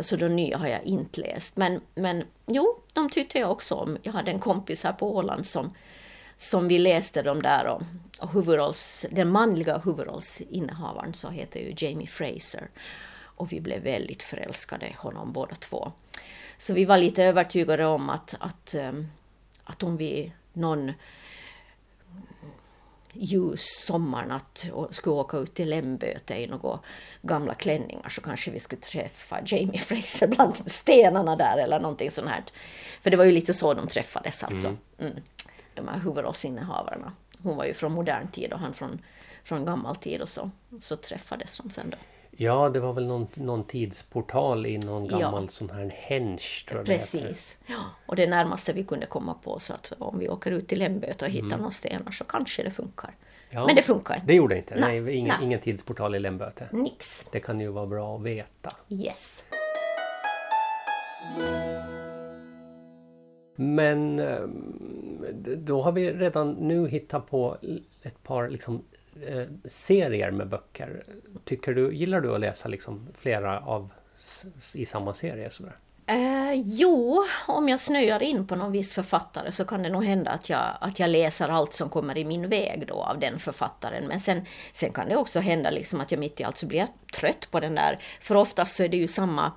Så 0.00 0.16
de 0.16 0.28
nya 0.28 0.58
har 0.58 0.66
jag 0.66 0.84
inte 0.84 1.20
läst. 1.20 1.56
Men, 1.56 1.80
men 1.94 2.24
jo, 2.46 2.76
de 2.92 3.10
tyckte 3.10 3.38
jag 3.38 3.50
också 3.50 3.74
om. 3.74 3.96
Jag 4.02 4.12
hade 4.12 4.30
en 4.30 4.38
kompis 4.38 4.84
här 4.84 4.92
på 4.92 5.16
Åland 5.16 5.46
som 5.46 5.74
som 6.36 6.68
vi 6.68 6.78
läste 6.78 7.22
de 7.22 7.42
där 7.42 7.66
och 7.66 8.32
huvudrolls, 8.32 9.06
den 9.10 9.30
manliga 9.30 9.78
huvudrollsinnehavaren 9.78 11.14
så 11.14 11.28
heter 11.28 11.60
ju 11.60 11.74
Jamie 11.76 12.06
Fraser. 12.06 12.70
Och 13.36 13.52
vi 13.52 13.60
blev 13.60 13.82
väldigt 13.82 14.22
förälskade 14.22 14.86
i 14.86 14.94
honom 14.98 15.32
båda 15.32 15.54
två. 15.54 15.92
Så 16.56 16.72
vi 16.72 16.84
var 16.84 16.98
lite 16.98 17.24
övertygade 17.24 17.86
om 17.86 18.10
att, 18.10 18.34
att, 18.40 18.74
ehm, 18.74 19.06
att 19.64 19.82
om 19.82 19.96
vi 19.96 20.32
någon 20.52 20.92
ljus 23.12 23.84
sommarnatt 23.86 24.66
och 24.72 24.94
skulle 24.94 25.14
åka 25.14 25.36
ut 25.36 25.54
till 25.54 25.68
Lemböte 25.68 26.34
i 26.34 26.46
några 26.46 26.78
gamla 27.22 27.54
klänningar 27.54 28.08
så 28.08 28.20
kanske 28.20 28.50
vi 28.50 28.60
skulle 28.60 28.82
träffa 28.82 29.40
Jamie 29.46 29.78
Fraser 29.78 30.26
bland 30.26 30.56
stenarna 30.56 31.36
där 31.36 31.58
eller 31.58 31.80
någonting 31.80 32.10
sånt 32.10 32.28
här. 32.28 32.44
För 33.02 33.10
det 33.10 33.16
var 33.16 33.24
ju 33.24 33.32
lite 33.32 33.54
så 33.54 33.74
de 33.74 33.88
träffades 33.88 34.44
alltså. 34.44 34.76
Mm. 34.98 35.14
De 35.74 35.88
här 35.88 35.98
huvudrollsinnehavarna. 35.98 37.12
Hon 37.42 37.56
var 37.56 37.64
ju 37.64 37.74
från 37.74 37.92
modern 37.92 38.28
tid 38.28 38.52
och 38.52 38.58
han 38.58 38.74
från, 38.74 38.98
från 39.44 39.64
gammal 39.64 39.96
tid 39.96 40.22
och 40.22 40.28
så. 40.28 40.50
Så 40.80 40.96
träffades 40.96 41.58
de 41.58 41.70
sen 41.70 41.90
då. 41.90 41.96
Ja, 42.36 42.68
det 42.68 42.80
var 42.80 42.92
väl 42.92 43.06
någon, 43.06 43.28
någon 43.34 43.64
tidsportal 43.64 44.66
i 44.66 44.78
någon 44.78 45.08
gammal 45.08 45.42
ja. 45.42 45.48
sån 45.48 45.70
här 45.70 45.90
henge. 45.94 46.38
Tror 46.68 46.78
jag 46.80 46.86
Precis. 46.86 47.58
Ja. 47.66 47.80
Och 48.06 48.16
det 48.16 48.26
närmaste 48.26 48.72
vi 48.72 48.84
kunde 48.84 49.06
komma 49.06 49.34
på 49.34 49.58
så 49.58 49.74
att 49.74 49.92
om 49.98 50.18
vi 50.18 50.28
åker 50.28 50.50
ut 50.50 50.68
till 50.68 50.78
Lemböte 50.78 51.24
och 51.24 51.30
hittar 51.30 51.46
mm. 51.46 51.58
några 51.58 51.70
stenar 51.70 52.10
så 52.10 52.24
kanske 52.24 52.62
det 52.62 52.70
funkar. 52.70 53.14
Ja, 53.50 53.66
Men 53.66 53.76
det 53.76 53.82
funkar 53.82 54.14
inte. 54.14 54.26
Det 54.26 54.34
gjorde 54.34 54.56
inte? 54.56 54.74
Nej, 54.74 55.00
Nej 55.00 55.14
ingen, 55.14 55.34
Nej. 55.36 55.46
ingen 55.46 55.60
tidsportal 55.60 56.14
i 56.14 56.18
Lemböte? 56.18 56.68
Nix. 56.72 57.26
Det 57.32 57.40
kan 57.40 57.60
ju 57.60 57.68
vara 57.68 57.86
bra 57.86 58.16
att 58.16 58.22
veta. 58.22 58.70
Yes. 58.88 59.44
Men 63.56 64.18
ehm, 64.18 65.26
då 65.56 65.82
har 65.82 65.92
vi 65.92 66.12
redan 66.12 66.52
nu 66.52 66.88
hittat 66.88 67.30
på 67.30 67.56
ett 68.02 68.22
par 68.22 68.48
liksom, 68.48 68.84
eh, 69.26 69.44
serier 69.64 70.30
med 70.30 70.48
böcker. 70.48 71.02
Tycker 71.44 71.74
du, 71.74 71.94
gillar 71.94 72.20
du 72.20 72.34
att 72.34 72.40
läsa 72.40 72.68
liksom 72.68 73.08
flera 73.14 73.60
av 73.60 73.88
i 74.74 74.86
samma 74.86 75.14
serie? 75.14 75.50
Sådär? 75.50 75.76
Eh, 76.06 76.52
jo, 76.54 77.24
om 77.46 77.68
jag 77.68 77.80
snöar 77.80 78.22
in 78.22 78.46
på 78.46 78.56
någon 78.56 78.72
viss 78.72 78.94
författare 78.94 79.52
så 79.52 79.64
kan 79.64 79.82
det 79.82 79.88
nog 79.88 80.04
hända 80.04 80.30
att 80.30 80.48
jag, 80.48 80.76
att 80.80 80.98
jag 80.98 81.10
läser 81.10 81.48
allt 81.48 81.72
som 81.72 81.88
kommer 81.88 82.18
i 82.18 82.24
min 82.24 82.48
väg 82.48 82.84
då 82.88 82.94
av 82.94 83.18
den 83.18 83.38
författaren. 83.38 84.06
Men 84.06 84.20
sen, 84.20 84.44
sen 84.72 84.92
kan 84.92 85.08
det 85.08 85.16
också 85.16 85.40
hända 85.40 85.70
liksom 85.70 86.00
att 86.00 86.10
jag 86.10 86.18
mitt 86.18 86.40
i 86.40 86.44
allt 86.44 86.56
så 86.56 86.66
blir 86.66 86.78
jag 86.78 86.88
trött 87.14 87.48
på 87.50 87.60
den 87.60 87.74
där. 87.74 87.98
För 88.20 88.34
oftast 88.34 88.76
så 88.76 88.82
är 88.82 88.88
det 88.88 88.96
ju 88.96 89.08
samma 89.08 89.52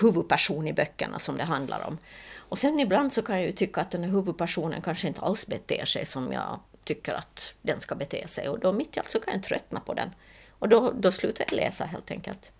huvudperson 0.00 0.68
i 0.68 0.72
böckerna 0.72 1.18
som 1.18 1.36
det 1.36 1.44
handlar 1.44 1.86
om. 1.86 1.98
Och 2.52 2.58
sen 2.58 2.80
ibland 2.80 3.12
så 3.12 3.22
kan 3.22 3.36
jag 3.36 3.46
ju 3.46 3.52
tycka 3.52 3.80
att 3.80 3.90
den 3.90 4.04
här 4.04 4.10
huvudpersonen 4.10 4.82
kanske 4.82 5.08
inte 5.08 5.20
alls 5.20 5.46
beter 5.46 5.84
sig 5.84 6.06
som 6.06 6.32
jag 6.32 6.60
tycker 6.84 7.14
att 7.14 7.54
den 7.62 7.80
ska 7.80 7.94
bete 7.94 8.28
sig. 8.28 8.48
Och 8.48 8.58
då 8.58 8.72
mitt 8.72 8.96
i 8.96 9.00
allt 9.00 9.10
så 9.10 9.20
kan 9.20 9.34
jag 9.34 9.42
tröttna 9.42 9.80
på 9.80 9.94
den. 9.94 10.10
Och 10.58 10.68
då, 10.68 10.92
då 10.98 11.12
slutar 11.12 11.44
jag 11.48 11.56
läsa 11.56 11.84
helt 11.84 12.10
enkelt. 12.10 12.52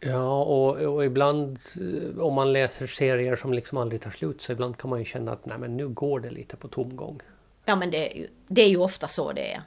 Ja, 0.00 0.42
och, 0.42 0.76
och 0.76 1.04
ibland 1.04 1.58
eh, 1.76 2.18
om 2.18 2.34
man 2.34 2.52
läser 2.52 2.86
serier 2.86 3.36
som 3.36 3.52
liksom 3.52 3.78
aldrig 3.78 4.00
tar 4.00 4.10
slut 4.10 4.42
så 4.42 4.52
ibland 4.52 4.76
kan 4.76 4.90
man 4.90 4.98
ju 4.98 5.04
känna 5.04 5.32
att 5.32 5.46
nej 5.46 5.58
men 5.58 5.76
nu 5.76 5.88
går 5.88 6.20
det 6.20 6.30
lite 6.30 6.56
på 6.56 6.68
tomgång. 6.68 7.20
Ja 7.64 7.76
men 7.76 7.90
det 7.90 8.12
är 8.12 8.16
ju, 8.16 8.28
det 8.48 8.62
är 8.62 8.68
ju 8.68 8.78
ofta 8.78 9.08
så 9.08 9.32
det 9.32 9.58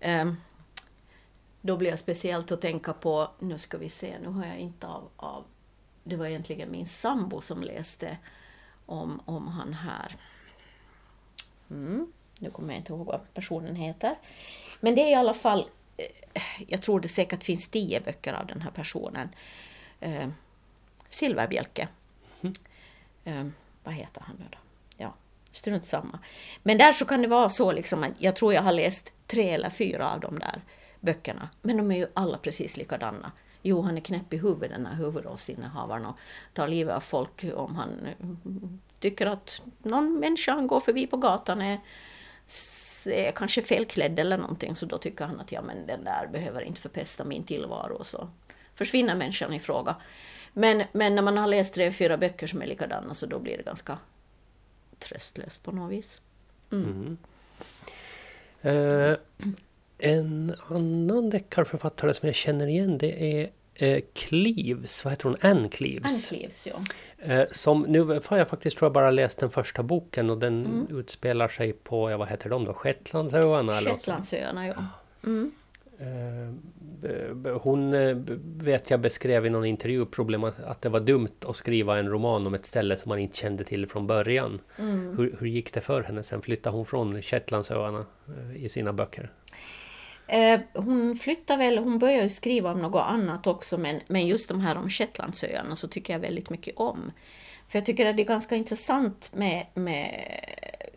är. 0.00 0.22
Um, 0.22 0.36
då 1.60 1.76
blir 1.76 1.90
jag 1.90 1.98
speciellt 1.98 2.52
att 2.52 2.60
tänka 2.60 2.92
på, 2.92 3.30
nu 3.38 3.58
ska 3.58 3.78
vi 3.78 3.88
se, 3.88 4.14
nu 4.22 4.28
har 4.28 4.46
jag 4.46 4.58
inte 4.58 4.86
av, 4.86 5.08
av 5.16 5.44
det 6.04 6.16
var 6.16 6.26
egentligen 6.26 6.70
min 6.70 6.86
sambo 6.86 7.40
som 7.40 7.62
läste 7.62 8.18
om, 8.88 9.20
om 9.24 9.48
han 9.48 9.72
här. 9.72 10.16
Mm, 11.70 12.12
nu 12.38 12.50
kommer 12.50 12.68
jag 12.68 12.80
inte 12.80 12.92
ihåg 12.92 13.06
vad 13.06 13.34
personen 13.34 13.76
heter. 13.76 14.18
Men 14.80 14.94
det 14.94 15.02
är 15.02 15.10
i 15.10 15.14
alla 15.14 15.34
fall, 15.34 15.68
eh, 15.96 16.42
jag 16.66 16.82
tror 16.82 17.00
det 17.00 17.08
säkert 17.08 17.44
finns 17.44 17.68
tio 17.68 18.00
böcker 18.00 18.32
av 18.32 18.46
den 18.46 18.60
här 18.60 18.70
personen. 18.70 19.28
Eh, 20.00 20.28
Silverbjälke. 21.08 21.88
Mm. 22.40 22.54
Eh, 23.24 23.46
vad 23.84 23.94
heter 23.94 24.20
han 24.20 24.36
nu 24.36 24.44
då? 24.50 24.58
Ja, 24.96 25.14
strunt 25.52 25.84
samma. 25.84 26.18
Men 26.62 26.78
där 26.78 26.92
så 26.92 27.04
kan 27.04 27.22
det 27.22 27.28
vara 27.28 27.48
så 27.48 27.72
liksom 27.72 28.04
att 28.04 28.12
jag 28.18 28.36
tror 28.36 28.54
jag 28.54 28.62
har 28.62 28.72
läst 28.72 29.12
tre 29.26 29.50
eller 29.50 29.70
fyra 29.70 30.10
av 30.10 30.20
de 30.20 30.38
där 30.38 30.60
böckerna. 31.00 31.48
Men 31.62 31.76
de 31.76 31.90
är 31.90 31.96
ju 31.96 32.06
alla 32.14 32.38
precis 32.38 32.76
likadana. 32.76 33.32
Jo, 33.68 33.80
han 33.82 33.96
är 33.96 34.00
knäpp 34.00 34.32
i 34.32 34.36
huvudet, 34.36 34.70
den 34.70 34.86
här 34.86 34.94
huvudrollsinnehavaren 34.94 36.06
och 36.06 36.16
tar 36.52 36.68
livet 36.68 36.96
av 36.96 37.00
folk 37.00 37.44
om 37.54 37.76
han 37.76 37.90
mm, 38.20 38.80
tycker 39.00 39.26
att 39.26 39.62
någon 39.82 40.20
människa 40.20 40.52
han 40.52 40.66
går 40.66 40.80
förbi 40.80 41.06
på 41.06 41.16
gatan 41.16 41.62
är, 41.62 41.80
är 43.06 43.32
kanske 43.32 43.62
felklädd 43.62 44.18
eller 44.18 44.38
någonting, 44.38 44.76
så 44.76 44.86
då 44.86 44.98
tycker 44.98 45.24
han 45.24 45.40
att 45.40 45.52
ja, 45.52 45.62
men 45.62 45.86
den 45.86 46.04
där 46.04 46.26
behöver 46.26 46.60
inte 46.60 46.80
förpesta 46.80 47.24
min 47.24 47.44
tillvaro 47.44 47.94
och 47.94 48.06
så 48.06 48.28
försvinner 48.74 49.14
människan 49.14 49.52
i 49.52 49.60
fråga. 49.60 49.96
Men, 50.52 50.84
men 50.92 51.14
när 51.14 51.22
man 51.22 51.38
har 51.38 51.46
läst 51.46 51.74
tre, 51.74 51.92
fyra 51.92 52.16
böcker 52.16 52.46
som 52.46 52.62
är 52.62 52.66
likadana 52.66 53.14
så 53.14 53.26
då 53.26 53.38
blir 53.38 53.56
det 53.56 53.62
ganska 53.62 53.98
tröstlöst 54.98 55.62
på 55.62 55.72
något 55.72 55.92
vis. 55.92 56.20
Mm. 56.72 57.18
Mm. 58.62 59.10
Eh, 59.10 59.18
en 59.98 60.54
annan 60.68 61.30
deckarförfattare 61.30 62.14
som 62.14 62.26
jag 62.26 62.34
känner 62.34 62.66
igen 62.66 62.98
det 62.98 63.40
är 63.40 63.50
eh, 63.78 64.02
Cleves, 64.12 65.04
vad 65.04 65.12
heter 65.12 65.24
hon? 65.24 65.36
Ann 65.40 65.68
Cleves. 65.68 66.32
Ann 66.32 66.38
Cleves, 66.38 66.66
ja. 66.66 66.82
Eh, 67.18 67.48
som, 67.50 67.82
nu 67.82 68.00
har 68.00 68.38
jag 68.38 68.48
faktiskt 68.48 68.78
tror 68.78 68.86
jag 68.86 68.92
bara 68.92 69.10
läst 69.10 69.38
den 69.38 69.50
första 69.50 69.82
boken 69.82 70.30
och 70.30 70.38
den 70.38 70.66
mm. 70.66 70.98
utspelar 70.98 71.48
sig 71.48 71.72
på, 71.72 72.10
ja 72.10 72.16
vad 72.16 72.28
heter 72.28 72.50
de 72.50 72.64
då? 72.64 72.74
Shetlandsöarna? 72.74 73.72
Shetlandsöarna, 73.72 74.66
ja. 74.66 74.84
Mm. 75.24 75.52
Eh, 76.00 76.52
hon 77.60 77.94
eh, 77.94 78.16
vet 78.42 78.90
jag 78.90 79.00
beskrev 79.00 79.46
i 79.46 79.50
någon 79.50 79.64
intervju 79.64 80.06
problemet 80.06 80.54
att 80.64 80.82
det 80.82 80.88
var 80.88 81.00
dumt 81.00 81.44
att 81.46 81.56
skriva 81.56 81.98
en 81.98 82.08
roman 82.08 82.46
om 82.46 82.54
ett 82.54 82.66
ställe 82.66 82.96
som 82.96 83.08
man 83.08 83.18
inte 83.18 83.36
kände 83.36 83.64
till 83.64 83.86
från 83.86 84.06
början. 84.06 84.60
Mm. 84.76 85.16
Hur, 85.18 85.36
hur 85.40 85.46
gick 85.46 85.72
det 85.72 85.80
för 85.80 86.02
henne? 86.02 86.22
Sen 86.22 86.42
flyttade 86.42 86.76
hon 86.76 86.86
från 86.86 87.22
Shetlandsöarna 87.22 88.06
eh, 88.28 88.64
i 88.64 88.68
sina 88.68 88.92
böcker. 88.92 89.32
Eh, 90.28 90.60
hon 90.72 91.16
flyttar 91.16 91.56
väl, 91.56 91.78
hon 91.78 91.98
börjar 91.98 92.22
ju 92.22 92.28
skriva 92.28 92.70
om 92.70 92.82
något 92.82 93.02
annat 93.02 93.46
också, 93.46 93.78
men, 93.78 94.00
men 94.06 94.26
just 94.26 94.48
de 94.48 94.60
här 94.60 94.76
om 94.76 94.90
Shetlandsöarna 94.90 95.76
så 95.76 95.88
tycker 95.88 96.12
jag 96.12 96.20
väldigt 96.20 96.50
mycket 96.50 96.76
om. 96.76 97.12
För 97.68 97.78
jag 97.78 97.86
tycker 97.86 98.06
att 98.06 98.16
det 98.16 98.22
är 98.22 98.26
ganska 98.26 98.56
intressant 98.56 99.30
med, 99.32 99.66
med 99.74 100.30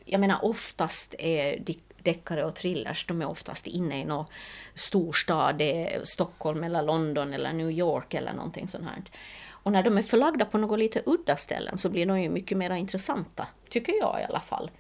jag 0.06 0.20
menar 0.20 0.46
oftast 0.46 1.16
är 1.20 1.64
deckare 2.04 2.46
och 2.46 2.56
thrillers, 2.56 3.06
de 3.06 3.22
är 3.22 3.30
oftast 3.30 3.68
inne 3.68 4.02
i 4.02 4.06
någon 4.06 4.26
storstad, 4.74 5.58
det 5.58 5.94
är 5.94 6.02
Stockholm 6.04 6.64
eller 6.64 6.82
London 6.82 7.34
eller 7.34 7.54
New 7.54 7.72
York 7.72 8.14
eller 8.14 8.34
någonting 8.34 8.68
sånt 8.68 8.86
här. 8.86 9.04
Och 9.50 9.72
när 9.72 9.84
de 9.84 9.98
är 9.98 10.02
förlagda 10.02 10.46
på 10.46 10.58
något 10.58 10.80
lite 10.80 11.02
udda 11.06 11.36
ställen 11.36 11.78
så 11.78 11.90
blir 11.90 12.06
de 12.06 12.22
ju 12.22 12.30
mycket 12.30 12.58
mer 12.58 12.72
intressanta, 12.72 13.48
tycker 13.70 13.94
jag 14.00 14.20
i 14.22 14.24
alla 14.30 14.40
fall. 14.40 14.72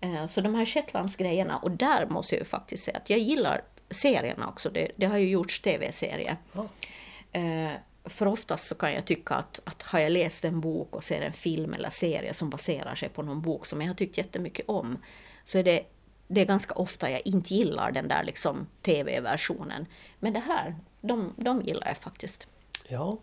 Eh, 0.00 0.26
så 0.26 0.40
de 0.40 0.54
här 0.54 0.64
Shetlandsgrejerna, 0.64 1.56
och 1.56 1.70
där 1.70 2.06
måste 2.06 2.34
jag 2.34 2.40
ju 2.40 2.44
faktiskt 2.44 2.84
säga 2.84 2.96
att 2.96 3.10
jag 3.10 3.18
gillar 3.18 3.62
serierna 3.92 4.48
också. 4.48 4.70
Det, 4.70 4.90
det 4.96 5.06
har 5.06 5.18
ju 5.18 5.28
gjorts 5.28 5.60
tv-serier. 5.60 6.36
Ja. 6.52 6.68
Eh, 7.32 7.70
för 8.04 8.26
oftast 8.26 8.68
så 8.68 8.74
kan 8.74 8.92
jag 8.92 9.04
tycka 9.04 9.34
att, 9.34 9.60
att 9.64 9.82
har 9.82 9.98
jag 9.98 10.12
läst 10.12 10.44
en 10.44 10.60
bok 10.60 10.96
och 10.96 11.04
ser 11.04 11.20
en 11.20 11.32
film 11.32 11.74
eller 11.74 11.90
serie 11.90 12.34
som 12.34 12.50
baserar 12.50 12.94
sig 12.94 13.08
på 13.08 13.22
någon 13.22 13.42
bok 13.42 13.66
som 13.66 13.80
jag 13.80 13.88
har 13.88 13.94
tyckt 13.94 14.18
jättemycket 14.18 14.68
om, 14.68 14.98
så 15.44 15.58
är 15.58 15.62
det, 15.62 15.84
det 16.28 16.40
är 16.40 16.44
ganska 16.44 16.74
ofta 16.74 17.10
jag 17.10 17.22
inte 17.24 17.54
gillar 17.54 17.92
den 17.92 18.08
där 18.08 18.24
liksom 18.24 18.66
tv-versionen. 18.82 19.86
Men 20.18 20.32
det 20.32 20.40
här, 20.40 20.76
de, 21.00 21.34
de 21.36 21.62
gillar 21.62 21.86
jag 21.86 21.96
faktiskt. 21.96 22.46
Ja. 22.88 23.18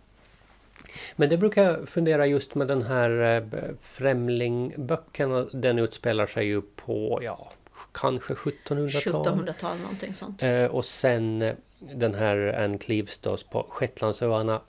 Men 1.16 1.30
det 1.30 1.38
brukar 1.38 1.64
jag 1.64 1.90
fundera 1.90 2.28
just 2.28 2.56
med 2.56 2.68
den 2.68 2.82
här 2.82 3.38
eh, 3.38 3.76
Främlingböckerna, 3.82 5.44
den 5.54 5.80
utspelar 5.80 6.28
sig 6.28 6.46
ju 6.46 6.62
på, 6.62 7.20
ja, 7.24 7.52
kanske 7.92 8.34
1700-tal. 8.34 9.26
1700-tal, 9.26 9.78
någonting 9.78 10.16
sånt. 10.16 10.44
Eh, 10.44 10.66
och 10.66 10.86
sen 10.86 11.42
eh, 11.42 11.56
den 11.80 12.16
här 12.16 12.64
Anne 12.64 12.78
Cleves 12.78 13.18
då 13.18 13.38
på 13.52 13.66
Shetlandsöarna. 13.70 14.62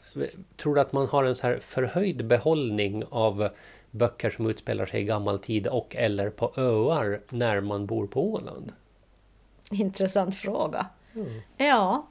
Tror 0.57 0.75
du 0.75 0.81
att 0.81 0.93
man 0.93 1.07
har 1.07 1.25
en 1.25 1.35
så 1.35 1.47
här 1.47 1.59
förhöjd 1.59 2.27
behållning 2.27 3.05
av 3.11 3.49
böcker 3.91 4.31
som 4.31 4.47
utspelar 4.47 4.87
sig 4.87 5.01
i 5.01 5.05
gammal 5.05 5.39
tid 5.39 5.67
och 5.67 5.97
eller 5.97 6.31
på 6.31 6.53
öar 6.57 7.21
när 7.29 7.61
man 7.61 7.87
bor 7.87 8.07
på 8.07 8.33
Åland? 8.33 8.73
Intressant 9.71 10.35
fråga. 10.35 10.87
Mm. 11.15 11.41
Ja, 11.57 12.09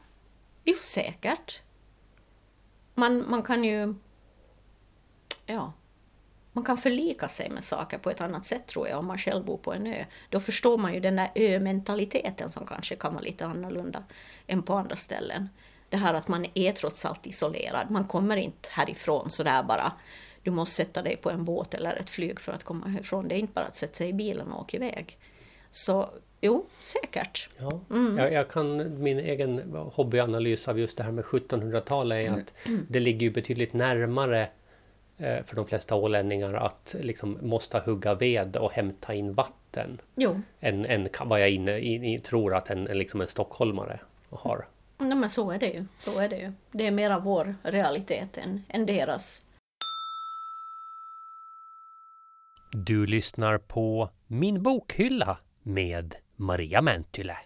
jo 0.64 0.76
säkert. 0.82 1.62
Man, 2.96 3.30
man 3.30 3.44
kan 3.44 3.64
ju... 3.64 3.96
Ja, 5.46 5.74
man 6.60 6.66
kan 6.66 6.78
förlika 6.78 7.28
sig 7.28 7.50
med 7.50 7.64
saker 7.64 7.98
på 7.98 8.10
ett 8.10 8.22
annat 8.22 8.46
sätt 8.46 8.68
tror 8.68 8.88
jag 8.88 9.00
om 9.00 9.06
man 9.06 9.18
själv 9.18 9.46
bor 9.46 9.58
på 9.58 9.74
en 9.74 9.88
ö. 9.88 10.06
Då 10.30 10.40
förstår 10.40 10.78
man 10.78 10.94
ju 10.94 11.00
den 11.00 11.16
där 11.16 11.30
ö-mentaliteten 11.36 12.50
som 12.50 12.66
kanske 12.66 12.96
kan 12.96 13.14
vara 13.14 13.24
lite 13.24 13.46
annorlunda 13.46 14.04
än 14.48 14.64
på 14.64 14.74
andra 14.74 14.96
ställen. 14.96 15.50
Det 15.90 15.98
här 15.98 16.14
att 16.14 16.28
man 16.28 16.46
är 16.54 16.72
trots 16.72 17.06
allt 17.06 17.28
isolerad, 17.28 17.92
man 17.92 18.06
kommer 18.06 18.38
inte 18.38 18.70
härifrån 18.72 19.30
sådär 19.30 19.64
bara. 19.64 19.92
Du 20.44 20.52
måste 20.52 20.76
sätta 20.76 21.02
dig 21.02 21.16
på 21.18 21.30
en 21.30 21.46
båt 21.46 21.74
eller 21.74 21.96
ett 21.96 22.10
flyg 22.10 22.40
för 22.40 22.52
att 22.52 22.64
komma 22.64 22.88
härifrån. 22.88 23.28
Det 23.28 23.36
är 23.36 23.40
inte 23.40 23.54
bara 23.54 23.66
att 23.66 23.76
sätta 23.76 23.94
sig 23.94 24.10
i 24.10 24.14
bilen 24.14 24.52
och 24.52 24.62
åka 24.62 24.78
iväg. 24.78 25.18
Så 25.72 26.10
jo, 26.42 26.66
säkert. 26.80 27.50
Ja, 27.58 27.80
mm. 27.90 28.18
jag, 28.18 28.34
jag, 28.34 28.50
kan, 28.50 29.02
min 29.04 29.20
egen 29.20 29.74
hobbyanalys 29.94 30.68
av 30.68 30.80
just 30.80 30.98
det 30.98 31.04
här 31.04 31.12
med 31.12 31.24
1700-talet 31.24 32.28
är 32.28 32.32
att 32.32 32.68
mm. 32.68 32.86
det 32.90 33.00
ligger 33.00 33.22
ju 33.22 33.32
betydligt 33.32 33.74
närmare 33.74 34.50
för 35.20 35.56
de 35.56 35.66
flesta 35.66 35.96
ålänningar 35.96 36.54
att 36.54 36.96
liksom 37.00 37.38
måste 37.42 37.80
hugga 37.80 38.16
ved 38.16 38.58
och 38.58 38.72
hämta 38.72 39.14
in 39.14 39.34
vatten. 39.34 40.02
Jo. 40.16 40.42
Än, 40.60 40.86
än 40.86 41.10
vad 41.26 41.42
jag 41.42 41.50
inne, 41.50 41.80
in, 41.80 42.22
tror 42.22 42.56
att 42.56 42.70
en, 42.70 42.84
liksom 42.84 43.22
en 43.22 43.28
stockholmare 43.28 44.00
har. 44.30 44.68
Ja, 44.98 45.16
men 45.16 45.30
så 45.30 45.52
är 45.52 45.60
det 45.60 45.70
ju. 45.70 45.86
Så 45.98 46.20
är 46.20 46.30
det 46.30 46.38
ju. 46.38 46.52
Det 46.72 46.88
är 46.88 46.92
mera 46.92 47.20
vår 47.20 47.56
realitet 47.64 48.38
än, 48.38 48.64
än 48.70 48.86
deras. 48.86 49.42
Du 52.72 53.06
lyssnar 53.06 53.58
på 53.58 54.10
Min 54.28 54.64
bokhylla 54.64 55.38
med 55.64 56.16
Maria 56.36 56.82
Mäntyle 56.82 57.38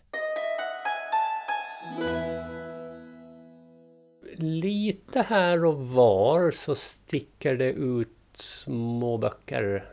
lite 4.38 5.22
här 5.22 5.66
och 5.66 5.88
var 5.88 6.52
så 6.52 6.76
sticker 6.76 7.56
det 7.56 7.72
ut 7.72 8.10
små 8.36 9.18
böcker 9.18 9.86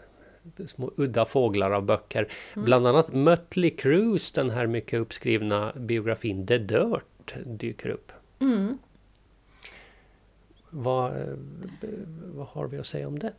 små 0.67 0.91
udda 0.97 1.25
fåglar 1.25 1.71
av 1.71 1.83
böcker. 1.83 2.29
Mm. 2.53 2.65
Bland 2.65 2.87
annat 2.87 3.13
Mötley 3.13 3.71
Crües, 3.71 4.35
den 4.35 4.51
här 4.51 4.67
mycket 4.67 5.01
uppskrivna 5.01 5.73
biografin 5.77 6.47
The 6.47 6.59
Dirt 6.59 7.35
dyker 7.45 7.89
upp. 7.89 8.13
Mm. 8.41 8.79
Vad, 10.71 11.13
vad 12.35 12.47
har 12.47 12.67
vi 12.67 12.79
att 12.79 12.87
säga 12.87 13.09
om 13.09 13.19
den? 13.19 13.33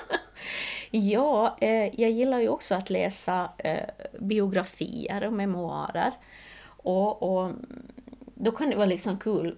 ja, 0.90 1.56
eh, 1.60 2.00
jag 2.00 2.10
gillar 2.10 2.38
ju 2.38 2.48
också 2.48 2.74
att 2.74 2.90
läsa 2.90 3.50
eh, 3.58 3.88
biografier 4.20 5.26
och 5.26 5.32
memoarer. 5.32 6.12
Och, 6.84 7.22
och 7.22 7.50
då 8.44 8.52
kan 8.52 8.70
det 8.70 8.76
vara 8.76 8.86
liksom 8.86 9.18
kul. 9.18 9.56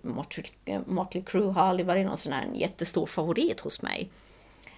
Motley 0.87 1.25
Crue 1.25 1.53
har 1.53 1.63
aldrig 1.63 1.87
varit 1.87 2.07
någon 2.07 2.17
sån 2.17 2.33
här 2.33 2.47
jättestor 2.55 3.07
favorit 3.07 3.61
hos 3.61 3.83
mig. 3.83 4.11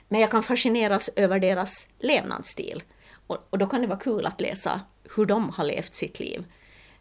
Men 0.08 0.20
jag 0.20 0.30
kan 0.30 0.42
fascineras 0.42 1.10
över 1.16 1.40
deras 1.40 1.88
levnadsstil. 1.98 2.82
Och, 3.26 3.38
och 3.50 3.58
då 3.58 3.66
kan 3.66 3.80
det 3.80 3.86
vara 3.86 3.98
kul 3.98 4.26
att 4.26 4.40
läsa 4.40 4.80
hur 5.16 5.26
de 5.26 5.50
har 5.50 5.64
levt 5.64 5.94
sitt 5.94 6.20
liv. 6.20 6.44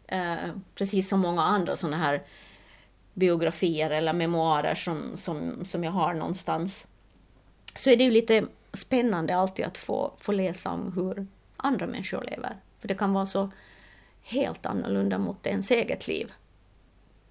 Eh, 0.06 0.50
precis 0.74 1.08
som 1.08 1.20
många 1.20 1.42
andra 1.42 1.76
såna 1.76 1.96
här 1.96 2.22
biografier 3.14 3.90
eller 3.90 4.12
memoarer 4.12 4.74
som, 4.74 5.16
som, 5.16 5.64
som 5.64 5.84
jag 5.84 5.92
har 5.92 6.14
någonstans. 6.14 6.86
Så 7.74 7.90
är 7.90 7.96
det 7.96 8.04
ju 8.04 8.10
lite 8.10 8.46
spännande 8.72 9.36
alltid 9.36 9.64
att 9.64 9.78
få, 9.78 10.12
få 10.18 10.32
läsa 10.32 10.70
om 10.70 10.92
hur 10.92 11.26
andra 11.56 11.86
människor 11.86 12.24
lever. 12.30 12.56
För 12.80 12.88
det 12.88 12.94
kan 12.94 13.12
vara 13.12 13.26
så 13.26 13.50
helt 14.22 14.66
annorlunda 14.66 15.18
mot 15.18 15.46
ens 15.46 15.70
eget 15.70 16.08
liv. 16.08 16.32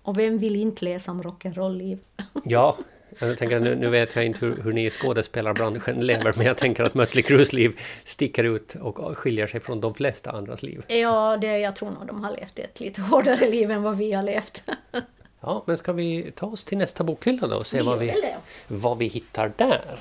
Och 0.05 0.17
vem 0.17 0.37
vill 0.37 0.55
inte 0.55 0.85
läsa 0.85 1.11
om 1.11 1.23
rock'n'roll-liv? 1.23 1.99
Ja, 2.43 2.77
jag 3.19 3.37
tänker, 3.37 3.59
nu, 3.59 3.75
nu 3.75 3.89
vet 3.89 4.15
jag 4.15 4.25
inte 4.25 4.45
hur, 4.45 4.61
hur 4.63 4.73
ni 4.73 4.85
i 4.85 4.89
skådespelarbranschen 4.89 6.05
lever, 6.05 6.33
men 6.37 6.45
jag 6.45 6.57
tänker 6.57 6.83
att 6.83 6.93
Mötley 6.93 7.23
Crües 7.23 7.55
liv 7.55 7.79
sticker 8.05 8.43
ut 8.43 8.75
och 8.75 9.17
skiljer 9.17 9.47
sig 9.47 9.59
från 9.59 9.81
de 9.81 9.93
flesta 9.93 10.31
andras 10.31 10.63
liv. 10.63 10.83
Ja, 10.87 11.37
det, 11.37 11.57
jag 11.57 11.75
tror 11.75 11.91
nog 11.91 12.07
de 12.07 12.23
har 12.23 12.31
levt 12.31 12.59
ett 12.59 12.79
lite 12.79 13.01
hårdare 13.01 13.49
liv 13.49 13.71
än 13.71 13.83
vad 13.83 13.97
vi 13.97 14.11
har 14.11 14.23
levt. 14.23 14.63
Ja, 15.39 15.63
men 15.65 15.77
ska 15.77 15.93
vi 15.93 16.31
ta 16.35 16.45
oss 16.45 16.63
till 16.63 16.77
nästa 16.77 17.03
bokhylla 17.03 17.47
då 17.47 17.55
och 17.55 17.67
se 17.67 17.81
vad 17.81 17.99
vi, 17.99 18.13
vad 18.67 18.97
vi 18.97 19.05
hittar 19.05 19.51
där? 19.57 19.99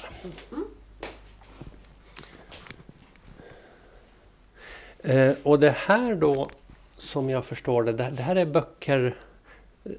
Eh, 4.98 5.34
och 5.42 5.60
det 5.60 5.70
här 5.70 6.14
då, 6.14 6.48
som 6.96 7.30
jag 7.30 7.44
förstår 7.44 7.82
det, 7.82 7.92
det, 7.92 8.12
det 8.16 8.22
här 8.22 8.36
är 8.36 8.46
böcker 8.46 9.16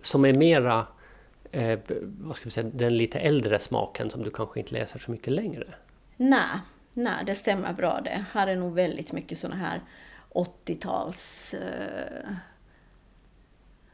som 0.01 0.25
är 0.25 0.33
mera, 0.33 0.87
eh, 1.51 1.79
vad 2.01 2.35
ska 2.35 2.45
vi 2.45 2.51
säga, 2.51 2.69
den 2.73 2.97
lite 2.97 3.19
äldre 3.19 3.59
smaken 3.59 4.09
som 4.09 4.23
du 4.23 4.31
kanske 4.31 4.59
inte 4.59 4.73
läser 4.73 4.99
så 4.99 5.11
mycket 5.11 5.33
längre. 5.33 5.67
Nej, 6.17 6.59
nej, 6.93 7.25
det 7.25 7.35
stämmer 7.35 7.73
bra 7.73 8.01
det. 8.01 8.25
Här 8.31 8.47
är 8.47 8.55
nog 8.55 8.73
väldigt 8.73 9.11
mycket 9.11 9.37
såna 9.37 9.55
här 9.55 9.81
80-tals 10.29 11.53
eh, 11.53 12.29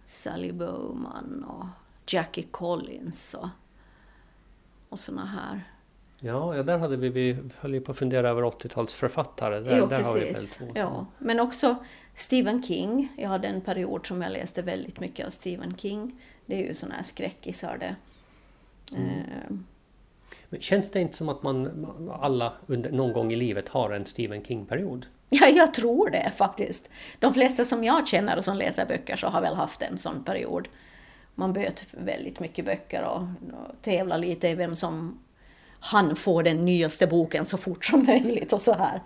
Sally 0.06 0.52
Bowman 0.52 1.44
och 1.44 1.66
Jackie 2.08 2.46
Collins 2.52 3.34
och, 3.34 3.50
och 4.90 5.00
såna 5.00 5.26
här. 5.26 5.71
Ja, 6.24 6.56
ja 6.56 6.64
där 6.64 6.78
hade 6.78 6.98
vi, 6.98 7.10
vi 7.10 7.38
höll 7.60 7.74
ju 7.74 7.82
på 7.82 7.92
att 7.92 7.98
fundera 7.98 8.30
över 8.30 8.42
80-talsförfattare. 8.42 9.60
Där, 9.60 9.78
jo, 9.78 9.86
där 9.88 10.02
har 10.04 10.14
vi 10.14 10.20
väl 10.20 10.34
precis. 10.34 10.56
två. 10.56 10.66
som- 10.66 10.76
Ja. 10.76 11.06
Men 11.18 11.40
också 11.40 11.76
Stephen 12.16 12.64
King. 12.64 13.08
Jag 13.18 13.30
hade 13.30 13.48
en 13.48 13.62
period 13.62 14.06
som 14.06 14.22
jag 14.22 14.32
läste 14.32 14.62
väldigt 14.62 15.00
mycket 15.00 15.26
av 15.26 15.30
Stephen 15.30 15.76
King. 15.78 16.22
Det 16.46 16.56
är 16.64 16.68
ju 16.68 16.74
såna 16.74 16.96
här 16.96 17.04
skräckisar 17.04 17.78
det. 17.80 17.96
Mm. 18.98 19.10
Eh, 19.10 19.56
Men 20.50 20.62
känns 20.62 20.92
det 20.92 21.02
inte 21.02 21.18
som 21.18 21.30
att 21.30 21.44
man 21.44 21.88
alla 22.22 22.54
under, 22.66 22.92
någon 22.92 23.14
gång 23.14 23.32
i 23.34 23.36
livet 23.36 23.70
har 23.70 23.90
en 23.92 24.06
Stephen 24.06 24.44
King-period? 24.46 25.06
Ja, 25.30 25.48
jag 25.48 25.74
tror 25.74 26.10
det 26.10 26.32
faktiskt. 26.36 26.90
De 27.20 27.34
flesta 27.34 27.66
som 27.66 27.84
jag 27.84 28.08
känner 28.08 28.38
och 28.38 28.44
som 28.44 28.58
läser 28.58 28.86
böcker 28.86 29.16
så 29.16 29.28
har 29.28 29.42
väl 29.42 29.56
haft 29.56 29.82
en 29.82 29.98
sån 29.98 30.24
period. 30.24 30.68
Man 31.36 31.54
böt 31.54 31.86
väldigt 31.92 32.40
mycket 32.40 32.66
böcker 32.66 33.04
och, 33.04 33.22
och 33.22 33.82
tävlar 33.82 34.18
lite 34.18 34.48
i 34.48 34.56
vem 34.56 34.76
som 34.76 35.20
han 35.84 36.16
får 36.16 36.44
den 36.44 36.66
nyaste 36.66 37.08
boken 37.08 37.46
så 37.46 37.58
fort 37.58 37.86
som 37.86 38.04
möjligt 38.08 38.54
och 38.54 38.62
så 38.62 38.74
här. 38.74 39.02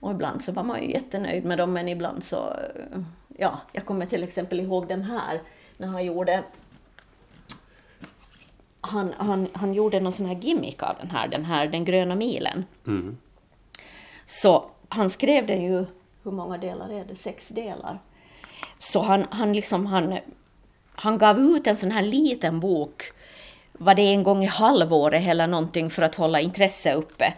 Och 0.00 0.10
ibland 0.10 0.42
så 0.42 0.52
var 0.52 0.62
man 0.62 0.82
ju 0.82 0.90
jättenöjd 0.90 1.44
med 1.44 1.58
dem 1.58 1.72
men 1.72 1.88
ibland 1.88 2.24
så, 2.24 2.36
eh, 2.36 3.00
ja, 3.38 3.60
jag 3.72 3.84
kommer 3.84 4.06
till 4.06 4.22
exempel 4.22 4.60
ihåg 4.60 4.88
den 4.88 5.02
här 5.02 5.42
när 5.76 5.88
han 5.88 6.04
gjorde 6.04 6.44
han, 8.80 9.12
han, 9.16 9.48
han 9.52 9.74
gjorde 9.74 10.00
någon 10.00 10.12
sån 10.12 10.26
här 10.26 10.34
gimmick 10.34 10.82
av 10.82 10.96
den 11.00 11.10
här, 11.10 11.28
den 11.28 11.44
här 11.44 11.66
Den 11.66 11.84
gröna 11.84 12.14
milen. 12.14 12.64
Mm. 12.86 13.16
Så 14.24 14.70
han 14.88 15.10
skrev 15.10 15.46
den 15.46 15.62
ju, 15.62 15.86
hur 16.22 16.30
många 16.30 16.58
delar 16.58 16.90
är 16.90 17.04
det? 17.04 17.16
Sex 17.16 17.48
delar. 17.48 17.98
Så 18.78 19.02
han, 19.02 19.26
han 19.30 19.52
liksom, 19.52 19.86
han, 19.86 20.18
han 20.94 21.18
gav 21.18 21.38
ut 21.38 21.66
en 21.66 21.76
sån 21.76 21.90
här 21.90 22.02
liten 22.02 22.60
bok, 22.60 23.02
var 23.78 23.94
det 23.94 24.02
en 24.02 24.22
gång 24.22 24.44
i 24.44 24.46
halvåret 24.46 25.28
eller 25.28 25.46
någonting 25.46 25.90
för 25.90 26.02
att 26.02 26.14
hålla 26.14 26.40
intresse 26.40 26.94
uppe. 26.94 27.34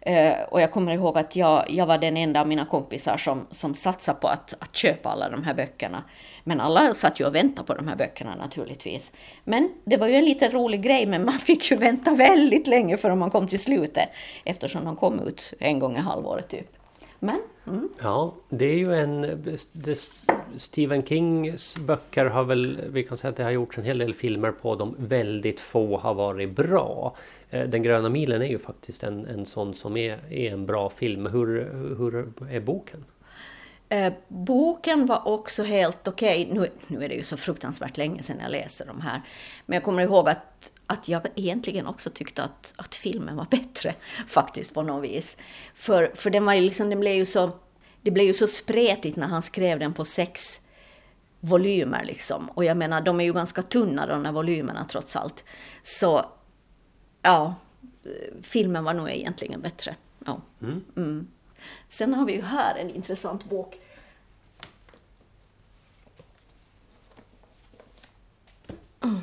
Eh, 0.00 0.34
och 0.50 0.60
jag 0.60 0.70
kommer 0.70 0.92
ihåg 0.92 1.18
att 1.18 1.36
jag, 1.36 1.64
jag 1.68 1.86
var 1.86 1.98
den 1.98 2.16
enda 2.16 2.40
av 2.40 2.48
mina 2.48 2.64
kompisar 2.64 3.16
som, 3.16 3.46
som 3.50 3.74
satsade 3.74 4.18
på 4.20 4.28
att, 4.28 4.54
att 4.58 4.76
köpa 4.76 5.08
alla 5.08 5.28
de 5.28 5.42
här 5.44 5.54
böckerna. 5.54 6.04
Men 6.44 6.60
alla 6.60 6.94
satt 6.94 7.20
ju 7.20 7.26
och 7.26 7.34
väntade 7.34 7.66
på 7.66 7.74
de 7.74 7.88
här 7.88 7.96
böckerna 7.96 8.34
naturligtvis. 8.34 9.12
Men 9.44 9.72
det 9.84 9.96
var 9.96 10.08
ju 10.08 10.14
en 10.14 10.24
liten 10.24 10.50
rolig 10.50 10.82
grej, 10.82 11.06
men 11.06 11.24
man 11.24 11.38
fick 11.38 11.70
ju 11.70 11.76
vänta 11.76 12.14
väldigt 12.14 12.66
länge 12.66 12.96
förrän 12.96 13.18
man 13.18 13.30
kom 13.30 13.48
till 13.48 13.60
slutet. 13.60 14.08
Eftersom 14.44 14.84
de 14.84 14.96
kom 14.96 15.20
ut 15.20 15.54
en 15.58 15.78
gång 15.78 15.96
i 15.96 16.00
halvåret 16.00 16.48
typ. 16.48 16.77
Men, 17.18 17.40
mm. 17.66 17.88
Ja, 18.02 18.34
det 18.48 18.64
är 18.64 18.76
ju 18.76 18.94
en... 18.94 19.42
Stephen 20.56 21.02
Kings 21.02 21.76
böcker 21.78 22.24
har 22.24 22.44
väl... 22.44 22.80
Vi 22.90 23.02
kan 23.02 23.16
säga 23.16 23.30
att 23.30 23.36
det 23.36 23.44
har 23.44 23.50
gjorts 23.50 23.78
en 23.78 23.84
hel 23.84 23.98
del 23.98 24.14
filmer 24.14 24.52
på 24.52 24.74
dem. 24.74 24.94
Väldigt 24.98 25.60
få 25.60 25.98
har 25.98 26.14
varit 26.14 26.50
bra. 26.50 27.16
Eh, 27.50 27.68
Den 27.68 27.82
gröna 27.82 28.08
milen 28.08 28.42
är 28.42 28.46
ju 28.46 28.58
faktiskt 28.58 29.02
en, 29.02 29.26
en 29.26 29.46
sån 29.46 29.74
som 29.74 29.96
är, 29.96 30.18
är 30.30 30.52
en 30.52 30.66
bra 30.66 30.90
film. 30.90 31.26
Hur, 31.26 31.46
hur 31.98 32.32
är 32.50 32.60
boken? 32.60 33.04
Eh, 33.88 34.12
boken 34.28 35.06
var 35.06 35.28
också 35.28 35.62
helt 35.62 36.08
okej. 36.08 36.48
Nu, 36.52 36.68
nu 36.86 37.04
är 37.04 37.08
det 37.08 37.14
ju 37.14 37.22
så 37.22 37.36
fruktansvärt 37.36 37.96
länge 37.96 38.22
sedan 38.22 38.36
jag 38.42 38.50
läste 38.50 38.84
de 38.84 39.00
här. 39.00 39.22
Men 39.66 39.74
jag 39.76 39.82
kommer 39.82 40.02
ihåg 40.02 40.28
att, 40.28 40.72
att 40.90 41.08
jag 41.08 41.26
egentligen 41.34 41.86
också 41.86 42.10
tyckte 42.10 42.42
att, 42.42 42.74
att 42.76 42.94
filmen 42.94 43.36
var 43.36 43.44
bättre, 43.50 43.94
faktiskt 44.26 44.74
på 44.74 44.82
något 44.82 45.04
vis. 45.04 45.36
För, 45.74 46.12
för 46.14 46.30
den 46.30 46.44
var 46.44 46.54
ju 46.54 46.60
liksom, 46.60 46.90
den 46.90 47.00
blev 47.00 47.14
ju 47.14 47.26
så, 47.26 47.50
det 48.02 48.10
blev 48.10 48.26
ju 48.26 48.34
så 48.34 48.46
spretigt 48.46 49.16
när 49.16 49.26
han 49.26 49.42
skrev 49.42 49.78
den 49.78 49.94
på 49.94 50.04
sex 50.04 50.60
volymer 51.40 52.04
liksom. 52.04 52.50
Och 52.50 52.64
jag 52.64 52.76
menar, 52.76 53.00
de 53.00 53.20
är 53.20 53.24
ju 53.24 53.32
ganska 53.32 53.62
tunna 53.62 54.06
de 54.06 54.24
här 54.24 54.32
volymerna 54.32 54.84
trots 54.84 55.16
allt. 55.16 55.44
Så, 55.82 56.24
ja, 57.22 57.54
filmen 58.42 58.84
var 58.84 58.94
nog 58.94 59.10
egentligen 59.10 59.60
bättre. 59.60 59.96
Ja. 60.24 60.40
Mm. 60.96 61.26
Sen 61.88 62.14
har 62.14 62.26
vi 62.26 62.32
ju 62.32 62.42
här 62.42 62.76
en 62.76 62.90
intressant 62.90 63.44
bok. 63.44 63.80
Mm. 69.00 69.20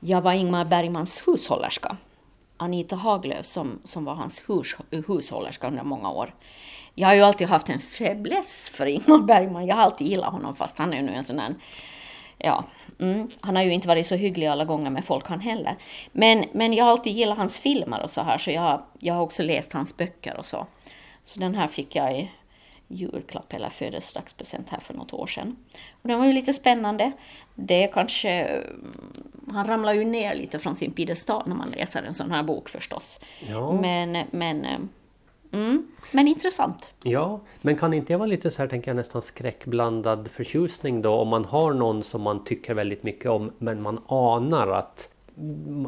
Jag 0.00 0.20
var 0.20 0.32
Ingmar 0.32 0.64
Bergmans 0.64 1.22
hushållerska. 1.26 1.96
Anita 2.56 2.96
Haglöf 2.96 3.46
som, 3.46 3.78
som 3.84 4.04
var 4.04 4.14
hans 4.14 4.42
hus, 4.48 4.76
hushållerska 4.90 5.66
under 5.66 5.84
många 5.84 6.10
år. 6.10 6.34
Jag 6.94 7.08
har 7.08 7.14
ju 7.14 7.22
alltid 7.22 7.48
haft 7.48 7.68
en 7.68 7.80
fäbless 7.80 8.68
för 8.74 8.86
Ingmar 8.86 9.18
Bergman. 9.18 9.66
Jag 9.66 9.76
har 9.76 9.82
alltid 9.82 10.06
gillat 10.06 10.32
honom 10.32 10.54
fast 10.54 10.78
han 10.78 10.92
är 10.92 10.96
ju 10.96 11.02
nu 11.02 11.12
en 11.12 11.24
sån 11.24 11.38
här 11.38 11.54
Ja, 12.38 12.64
mm, 13.00 13.30
han 13.40 13.56
har 13.56 13.62
ju 13.62 13.72
inte 13.72 13.88
varit 13.88 14.06
så 14.06 14.14
hygglig 14.14 14.46
alla 14.46 14.64
gånger 14.64 14.90
med 14.90 15.04
folk 15.04 15.28
han 15.28 15.40
heller. 15.40 15.76
Men, 16.12 16.44
men 16.52 16.72
jag 16.72 16.84
har 16.84 16.92
alltid 16.92 17.12
gillat 17.12 17.38
hans 17.38 17.58
filmer 17.58 18.02
och 18.02 18.10
så 18.10 18.20
här 18.20 18.38
så 18.38 18.50
jag, 18.50 18.82
jag 18.98 19.14
har 19.14 19.22
också 19.22 19.42
läst 19.42 19.72
hans 19.72 19.96
böcker 19.96 20.36
och 20.36 20.46
så. 20.46 20.66
Så 21.22 21.40
den 21.40 21.54
här 21.54 21.68
fick 21.68 21.96
jag 21.96 22.18
i 22.18 22.30
julklapp 22.88 23.52
eller 23.52 23.68
födelsedagspresent 23.68 24.68
här 24.68 24.80
för 24.80 24.94
något 24.94 25.12
år 25.12 25.26
sedan. 25.26 25.56
Och 26.02 26.08
den 26.08 26.18
var 26.18 26.26
ju 26.26 26.32
lite 26.32 26.52
spännande. 26.52 27.12
Det 27.54 27.84
är 27.84 27.92
kanske... 27.92 28.30
mm, 28.30 28.94
Han 29.52 29.66
ramlar 29.66 29.92
ju 29.92 30.04
ner 30.04 30.34
lite 30.34 30.58
från 30.58 30.76
sin 30.76 30.92
piedestal 30.92 31.42
när 31.46 31.56
man 31.56 31.70
läser 31.70 32.02
en 32.02 32.14
sån 32.14 32.30
här 32.30 32.42
bok 32.42 32.68
förstås. 32.68 33.20
Ja. 33.48 33.72
Men, 33.72 34.24
men, 34.30 34.64
eh, 34.64 34.78
mm, 35.52 35.86
men 36.10 36.28
intressant. 36.28 36.92
Ja, 37.02 37.40
men 37.62 37.76
kan 37.76 37.94
inte 37.94 38.12
det 38.12 38.16
vara 38.16 38.26
lite 38.26 38.50
så 38.50 38.62
här, 38.62 38.68
tänker 38.68 38.90
jag, 38.90 38.96
nästan 38.96 39.22
skräckblandad 39.22 40.28
förtjusning 40.28 41.02
då? 41.02 41.12
Om 41.12 41.28
man 41.28 41.44
har 41.44 41.72
någon 41.72 42.02
som 42.02 42.22
man 42.22 42.44
tycker 42.44 42.74
väldigt 42.74 43.02
mycket 43.02 43.30
om, 43.30 43.52
men 43.58 43.82
man 43.82 44.02
anar 44.06 44.68
att... 44.68 45.08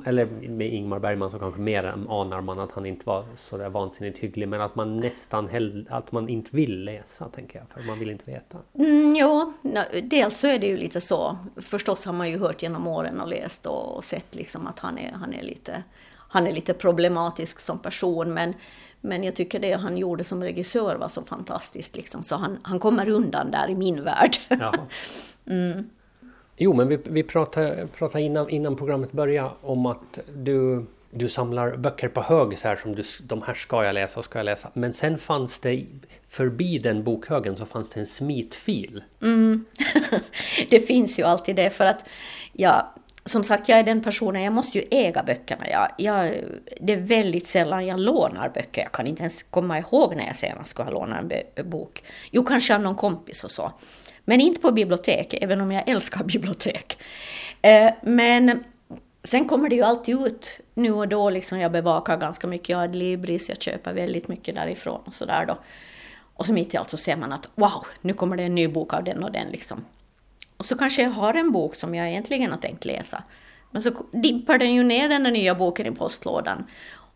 Eller 0.07 0.27
med 0.49 0.73
Ingmar 0.73 0.99
Bergman 0.99 1.31
så 1.31 1.39
kanske 1.39 1.61
mer 1.61 1.85
anar 2.09 2.41
man 2.41 2.59
att 2.59 2.73
han 2.73 2.87
inte 2.87 3.07
var 3.07 3.25
så 3.37 3.57
där 3.57 3.69
vansinnigt 3.69 4.19
hygglig, 4.19 4.49
men 4.49 4.61
att 4.61 4.75
man 4.75 5.01
nästan 5.01 5.49
hell, 5.49 5.89
att 5.91 6.13
man 6.13 6.29
inte 6.29 6.57
vill 6.57 6.85
läsa, 6.85 7.29
tänker 7.29 7.59
jag, 7.59 7.69
för 7.69 7.83
man 7.83 7.99
vill 7.99 8.11
inte 8.11 8.31
veta. 8.31 8.59
Mm, 8.75 9.17
jo, 9.17 9.53
dels 10.03 10.39
så 10.39 10.47
är 10.47 10.59
det 10.59 10.67
ju 10.67 10.77
lite 10.77 11.01
så. 11.01 11.39
Förstås 11.57 12.05
har 12.05 12.13
man 12.13 12.31
ju 12.31 12.39
hört 12.39 12.63
genom 12.63 12.87
åren 12.87 13.21
och 13.21 13.29
läst 13.29 13.67
och, 13.67 13.97
och 13.97 14.05
sett 14.05 14.35
liksom 14.35 14.67
att 14.67 14.79
han 14.79 14.99
är, 14.99 15.13
han, 15.13 15.35
är 15.35 15.43
lite, 15.43 15.83
han 16.29 16.47
är 16.47 16.53
lite 16.53 16.75
problematisk 16.75 17.61
som 17.61 17.79
person. 17.79 18.35
Men, 18.35 18.55
men 19.01 19.25
jag 19.25 19.37
tycker 19.37 19.59
det 19.59 19.73
han 19.73 19.97
gjorde 19.97 20.25
som 20.25 20.43
regissör 20.43 20.97
var 20.97 21.09
så 21.09 21.23
fantastiskt. 21.23 21.97
Liksom. 21.97 22.23
Så 22.23 22.37
han, 22.37 22.59
han 22.63 22.79
kommer 22.79 23.09
undan 23.09 23.51
där 23.51 23.71
i 23.71 23.75
min 23.75 24.05
värld. 24.05 24.37
Ja. 24.49 24.75
Jo, 26.63 26.75
men 26.75 26.89
vi, 26.89 26.99
vi 27.05 27.23
pratade, 27.23 27.87
pratade 27.99 28.25
innan, 28.25 28.51
innan 28.51 28.77
programmet 28.77 29.13
började 29.13 29.51
om 29.63 29.87
att 29.87 30.19
du, 30.35 30.87
du 31.11 31.29
samlar 31.29 31.77
böcker 31.77 32.09
på 32.09 32.23
hög 32.23 32.59
så 32.59 32.69
här 32.69 32.77
som 32.77 32.95
du, 32.95 33.03
de 33.23 33.43
här 33.43 33.55
ska 33.55 33.85
jag 33.85 33.95
läsa 33.95 34.19
och 34.19 34.25
ska 34.25 34.39
jag 34.39 34.45
läsa. 34.45 34.71
Men 34.75 34.95
sen 34.95 35.19
fanns 35.19 35.61
det 35.61 35.87
förbi 36.27 36.79
den 36.79 37.05
bokhögen 37.05 37.57
så 37.57 37.67
fanns 37.67 37.91
det 37.91 38.01
en 38.01 38.07
smitfil. 38.07 39.05
Mm, 39.23 39.65
det 40.71 40.81
finns 40.81 41.19
ju 41.19 41.23
alltid 41.23 41.57
det 41.57 41.71
för 41.71 41.85
att 41.87 42.05
jag, 42.53 42.87
som 43.25 43.45
sagt, 43.45 43.69
jag 43.69 43.79
är 43.79 43.85
den 43.85 44.03
personen, 44.03 44.43
jag 44.43 44.53
måste 44.53 44.79
ju 44.79 44.85
äga 44.91 45.23
böckerna. 45.23 45.69
Jag, 45.69 45.89
jag, 45.99 46.35
det 46.81 46.93
är 46.93 47.01
väldigt 47.01 47.47
sällan 47.47 47.87
jag 47.87 48.01
lånar 48.01 48.49
böcker. 48.49 48.83
Jag 48.83 48.93
kan 48.93 49.07
inte 49.07 49.23
ens 49.23 49.43
komma 49.43 49.79
ihåg 49.79 50.17
när 50.17 50.27
jag 50.27 50.37
senast 50.37 50.71
skulle 50.71 50.87
ha 50.87 50.93
lånat 50.93 51.33
en 51.55 51.71
bok. 51.71 52.03
Jo, 52.31 52.45
kanske 52.45 52.75
av 52.75 52.81
någon 52.81 52.97
kompis 52.97 53.45
och 53.45 53.51
så. 53.51 53.73
Men 54.25 54.41
inte 54.41 54.61
på 54.61 54.73
bibliotek, 54.73 55.35
även 55.43 55.61
om 55.61 55.73
jag 55.73 55.89
älskar 55.89 56.25
bibliotek. 56.25 56.99
Eh, 57.63 57.93
men 58.03 58.65
sen 59.23 59.49
kommer 59.49 59.69
det 59.69 59.77
ju 59.77 59.83
alltid 59.83 60.27
ut 60.27 60.61
nu 60.75 60.93
och 60.93 61.09
då, 61.09 61.31
liksom 61.31 61.59
jag 61.59 61.73
bevakar 61.73 62.17
ganska 62.17 62.47
mycket. 62.47 62.69
Jag 62.69 62.77
har 62.77 62.85
Adlibris, 62.85 63.49
jag 63.49 63.63
köper 63.63 63.93
väldigt 63.93 64.29
mycket 64.29 64.55
därifrån 64.55 65.01
och 65.05 65.15
sådär 65.15 65.45
då. 65.47 65.59
Och 66.35 66.47
så 66.47 66.53
mitt 66.53 66.75
i 66.75 66.77
allt 66.77 66.91
så 66.91 66.97
ser 66.97 67.17
man 67.17 67.33
att 67.33 67.51
wow, 67.55 67.87
nu 68.01 68.13
kommer 68.13 68.37
det 68.37 68.43
en 68.43 68.55
ny 68.55 68.69
bok 68.69 68.95
av 68.95 69.05
den 69.05 69.25
och 69.25 69.33
den 69.33 69.49
liksom. 69.51 69.85
Och 70.57 70.65
så 70.65 70.79
kanske 70.79 71.03
jag 71.03 71.11
har 71.11 71.35
en 71.35 71.53
bok 71.53 71.75
som 71.75 71.95
jag 71.95 72.09
egentligen 72.09 72.51
har 72.51 72.59
tänkt 72.59 72.85
läsa. 72.85 73.23
Men 73.71 73.83
så 73.83 73.91
dimper 74.13 74.59
den 74.59 74.75
ju 74.75 74.83
ner 74.83 75.09
den 75.09 75.23
där 75.25 75.31
nya 75.31 75.55
boken 75.55 75.87
i 75.87 75.91
postlådan. 75.91 76.65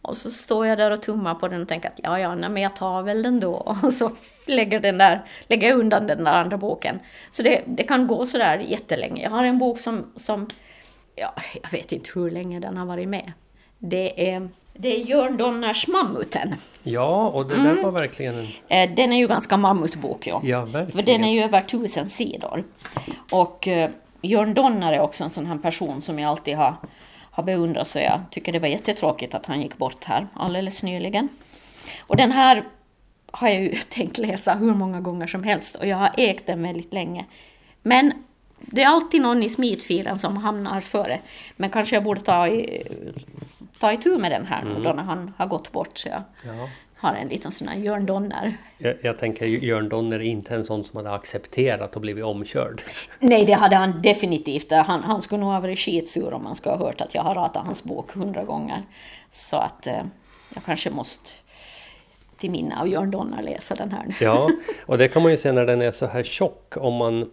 Och 0.04 0.16
så 0.16 0.30
står 0.30 0.66
jag 0.66 0.78
där 0.78 0.90
och 0.90 1.02
tummar 1.02 1.34
på 1.34 1.48
den 1.48 1.62
och 1.62 1.68
tänker 1.68 1.88
att 1.88 2.00
ja, 2.02 2.18
ja, 2.18 2.34
nej, 2.34 2.50
men 2.50 2.62
jag 2.62 2.76
tar 2.76 3.02
väl 3.02 3.22
den 3.22 3.40
då. 3.40 3.54
Och 3.82 3.92
så 3.92 4.10
lägger, 4.46 4.80
den 4.80 4.98
där, 4.98 5.24
lägger 5.48 5.68
jag 5.68 5.78
undan 5.78 6.06
den 6.06 6.24
där 6.24 6.32
andra 6.32 6.56
boken. 6.56 7.00
Så 7.30 7.42
det, 7.42 7.62
det 7.66 7.82
kan 7.82 8.06
gå 8.06 8.26
sådär 8.26 8.58
jättelänge. 8.58 9.22
Jag 9.22 9.30
har 9.30 9.44
en 9.44 9.58
bok 9.58 9.78
som, 9.78 10.12
som, 10.16 10.48
ja, 11.16 11.34
jag 11.62 11.70
vet 11.70 11.92
inte 11.92 12.10
hur 12.14 12.30
länge 12.30 12.60
den 12.60 12.76
har 12.76 12.86
varit 12.86 13.08
med. 13.08 13.32
Det 13.78 14.30
är, 14.30 14.48
det 14.72 15.00
är 15.00 15.04
Jörn 15.04 15.36
Donners 15.36 15.88
Mammuten. 15.88 16.54
Ja, 16.82 17.28
och 17.28 17.46
det 17.46 17.56
där 17.56 17.82
var 17.82 17.90
verkligen 17.90 18.34
en... 18.68 18.90
Eh, 18.90 18.94
Den 18.96 19.12
är 19.12 19.16
ju 19.18 19.26
ganska 19.26 19.56
mammutbok, 19.56 20.26
ja. 20.26 20.40
Ja, 20.44 20.66
För 20.66 20.72
verkligen. 20.72 21.04
den 21.20 21.24
är 21.24 21.32
ju 21.34 21.42
över 21.42 21.60
tusen 21.60 22.08
sidor. 22.10 22.64
Och 23.32 23.68
eh, 23.68 23.90
Jörn 24.22 24.54
Donner 24.54 24.92
är 24.92 25.00
också 25.00 25.24
en 25.24 25.30
sån 25.30 25.46
här 25.46 25.58
person 25.58 26.02
som 26.02 26.18
jag 26.18 26.30
alltid 26.30 26.56
har, 26.56 26.76
har 27.34 27.42
beundrat, 27.42 27.88
så 27.88 27.98
jag 27.98 28.20
tycker 28.30 28.52
det 28.52 28.58
var 28.58 28.68
jättetråkigt 28.68 29.34
att 29.34 29.46
han 29.46 29.60
gick 29.60 29.78
bort 29.78 30.04
här 30.04 30.26
alldeles 30.34 30.82
nyligen. 30.82 31.28
Och 32.00 32.16
den 32.16 32.32
här 32.32 32.64
har 33.30 33.48
jag 33.48 33.62
ju 33.62 33.68
tänkt 33.88 34.18
läsa 34.18 34.54
hur 34.54 34.74
många 34.74 35.00
gånger 35.00 35.26
som 35.26 35.44
helst 35.44 35.74
och 35.74 35.86
jag 35.86 35.96
har 35.96 36.10
ägt 36.16 36.46
den 36.46 36.62
väldigt 36.62 36.92
länge. 36.92 37.24
Men 37.82 38.12
det 38.58 38.82
är 38.82 38.88
alltid 38.88 39.22
någon 39.22 39.42
i 39.42 39.48
smitfilen 39.48 40.18
som 40.18 40.36
hamnar 40.36 40.80
före. 40.80 41.20
Men 41.56 41.70
kanske 41.70 41.96
jag 41.96 42.04
borde 42.04 42.20
ta, 42.20 42.48
i, 42.48 42.82
ta 43.80 43.92
itu 43.92 44.18
med 44.18 44.30
den 44.30 44.46
här 44.46 44.64
nu 44.64 44.74
då 44.74 44.92
när 44.92 45.02
han 45.02 45.32
har 45.36 45.46
gått 45.46 45.72
bort. 45.72 45.98
Så 45.98 46.08
jag 46.08 46.22
Ja. 46.44 46.68
Har 47.04 47.14
en 47.14 47.28
liten 47.28 47.52
sån 47.52 47.68
här 47.68 47.76
Jörn 47.76 48.06
Donner 48.06 48.56
Jag, 48.78 48.94
jag 49.02 49.18
tänker 49.18 49.46
Jörn 49.46 49.88
Donner 49.88 50.16
är 50.16 50.20
inte 50.20 50.54
en 50.54 50.64
sån 50.64 50.84
som 50.84 50.96
hade 50.96 51.12
accepterat 51.12 51.94
och 51.94 52.00
blivit 52.00 52.24
omkörd. 52.24 52.82
Nej, 53.20 53.44
det 53.44 53.52
hade 53.52 53.76
han 53.76 54.02
definitivt. 54.02 54.70
Han, 54.70 55.02
han 55.02 55.22
skulle 55.22 55.40
nog 55.40 55.52
ha 55.52 55.60
varit 55.60 55.78
skitsur 55.78 56.32
om 56.32 56.46
han 56.46 56.56
skulle 56.56 56.74
ha 56.74 56.86
hört 56.86 57.00
att 57.00 57.14
jag 57.14 57.22
har 57.22 57.34
ratat 57.34 57.66
hans 57.66 57.84
bok 57.84 58.12
hundra 58.12 58.44
gånger. 58.44 58.82
Så 59.30 59.56
att 59.56 59.86
eh, 59.86 60.02
jag 60.54 60.64
kanske 60.64 60.90
måste 60.90 61.30
till 62.36 62.50
minne 62.50 62.80
av 62.80 62.88
Jörn 62.88 63.10
Donner 63.10 63.42
läsa 63.42 63.74
den 63.74 63.92
här 63.92 64.04
nu. 64.06 64.14
Ja, 64.20 64.50
och 64.86 64.98
det 64.98 65.08
kan 65.08 65.22
man 65.22 65.30
ju 65.30 65.38
se 65.38 65.52
när 65.52 65.66
den 65.66 65.82
är 65.82 65.92
så 65.92 66.06
här 66.06 66.22
tjock. 66.22 66.74
Om 66.76 66.94
man 66.94 67.30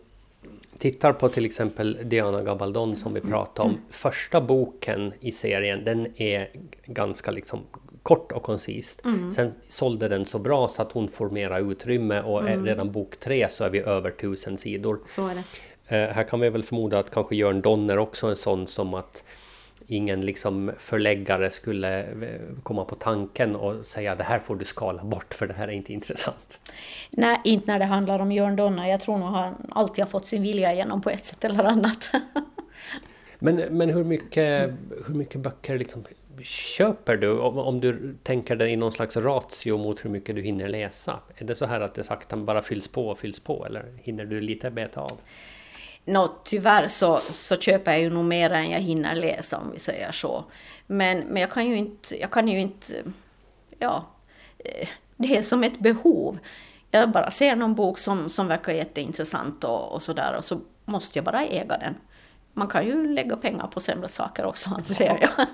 tittar 0.78 1.14
på 1.14 1.30
till 1.30 1.46
exempel 1.46 1.98
Diana 2.04 2.44
Gabaldon 2.44 2.98
som 2.98 3.14
vi 3.14 3.22
pratade 3.22 3.70
om. 3.70 3.78
Första 3.90 4.42
boken 4.42 5.14
i 5.20 5.32
serien, 5.32 5.84
den 5.84 6.08
är 6.22 6.50
ganska 6.86 7.32
liksom 7.32 7.60
kort 8.04 8.32
och 8.32 8.44
koncist. 8.44 9.02
Sen 9.36 9.54
sålde 9.62 10.08
den 10.08 10.26
så 10.26 10.40
bra 10.40 10.68
så 10.68 10.82
att 10.82 10.92
hon 10.92 11.08
får 11.08 11.30
mera 11.30 11.60
utrymme 11.60 12.22
och 12.22 12.50
är 12.50 12.58
redan 12.58 12.92
bok 12.92 13.18
tre 13.20 13.50
så 13.50 13.64
är 13.64 13.70
vi 13.70 13.80
över 13.80 14.12
tusen 14.12 14.58
sidor. 14.58 15.00
Så 15.06 15.28
är 15.28 15.36
det. 15.36 15.44
Eh, 15.96 16.10
här 16.10 16.24
kan 16.24 16.40
vi 16.40 16.50
väl 16.50 16.64
förmoda 16.64 17.00
att 17.00 17.12
kanske 17.12 17.36
Jörn 17.36 17.62
Donner 17.62 17.98
också 17.98 18.28
är 18.28 18.32
en 18.32 18.38
sån 18.38 18.68
som 18.68 18.94
att 18.94 19.24
ingen 19.88 20.22
liksom 20.22 20.72
förläggare 20.78 21.52
skulle 21.52 22.04
eh, 22.04 22.42
komma 22.64 22.86
på 22.86 22.96
tanken 22.96 23.56
och 23.56 23.86
säga 23.86 24.16
det 24.16 24.24
här 24.24 24.40
får 24.40 24.56
du 24.56 24.66
skala 24.66 25.04
bort 25.04 25.34
för 25.34 25.48
det 25.48 25.54
här 25.54 25.68
är 25.68 25.72
inte 25.72 25.94
intressant. 25.94 26.60
Nej, 27.12 27.42
inte 27.44 27.68
när 27.68 27.80
det 27.80 27.86
handlar 27.86 28.20
om 28.20 28.32
Jörn 28.32 28.56
Donner. 28.56 28.88
Jag 28.88 29.00
tror 29.00 29.18
nog 29.18 29.30
han 29.30 29.56
alltid 29.70 30.04
har 30.04 30.10
fått 30.10 30.26
sin 30.26 30.42
vilja 30.42 30.74
igenom 30.74 31.02
på 31.02 31.10
ett 31.10 31.26
sätt 31.26 31.44
eller 31.44 31.64
annat. 31.64 32.12
Men, 33.44 33.56
men 33.56 33.90
hur, 33.90 34.04
mycket, 34.04 34.72
hur 35.08 35.14
mycket 35.14 35.42
böcker 35.42 35.78
liksom 35.78 36.04
köper 36.44 37.18
du? 37.18 37.40
Om, 37.40 37.58
om 37.58 37.82
du 37.82 38.16
tänker 38.24 38.56
dig 38.56 38.72
i 38.72 38.76
någon 38.76 38.92
slags 38.92 39.18
ratio 39.18 39.78
mot 39.78 40.06
hur 40.06 40.10
mycket 40.10 40.36
du 40.36 40.42
hinner 40.42 40.68
läsa? 40.68 41.20
Är 41.36 41.46
det 41.46 41.56
så 41.56 41.66
här 41.66 41.82
att 41.82 41.94
det 41.94 42.04
sakta 42.04 42.38
bara 42.38 42.62
fylls 42.62 42.88
på 42.88 43.10
och 43.10 43.20
fylls 43.20 43.40
på 43.40 43.66
eller 43.66 43.86
hinner 44.04 44.26
du 44.26 44.42
lite 44.42 44.72
beta 44.72 45.02
av? 45.02 45.18
Nå, 46.06 46.30
tyvärr 46.44 46.88
så, 46.88 47.22
så 47.30 47.56
köper 47.58 47.92
jag 47.92 48.02
ju 48.02 48.10
nog 48.10 48.26
mer 48.26 48.52
än 48.52 48.70
jag 48.70 48.80
hinner 48.80 49.16
läsa 49.16 49.58
om 49.58 49.72
vi 49.72 49.80
säger 49.80 50.12
så. 50.12 50.44
Men, 50.88 51.20
men 51.20 51.42
jag 51.42 51.52
kan 51.52 51.66
ju 51.66 51.78
inte, 51.78 52.20
jag 52.20 52.32
kan 52.32 52.48
ju 52.48 52.60
inte, 52.60 52.94
ja, 53.80 54.06
eh, 54.58 54.88
det 55.18 55.38
är 55.38 55.42
som 55.42 55.64
ett 55.64 55.80
behov. 55.80 56.40
Jag 56.92 57.12
bara 57.12 57.32
ser 57.32 57.56
någon 57.56 57.76
bok 57.76 57.98
som, 57.98 58.30
som 58.30 58.48
verkar 58.48 58.74
jätteintressant 58.74 59.64
och, 59.64 59.94
och 59.94 60.02
sådär 60.02 60.36
och 60.38 60.46
så 60.46 60.60
måste 60.86 61.18
jag 61.18 61.26
bara 61.26 61.46
äga 61.46 61.78
den. 61.78 61.96
Man 62.54 62.68
kan 62.68 62.86
ju 62.86 63.08
lägga 63.08 63.36
pengar 63.36 63.68
på 63.68 63.80
sämre 63.80 64.08
saker 64.08 64.46
också 64.46 64.70
anser 64.76 65.18
jag. 65.22 65.48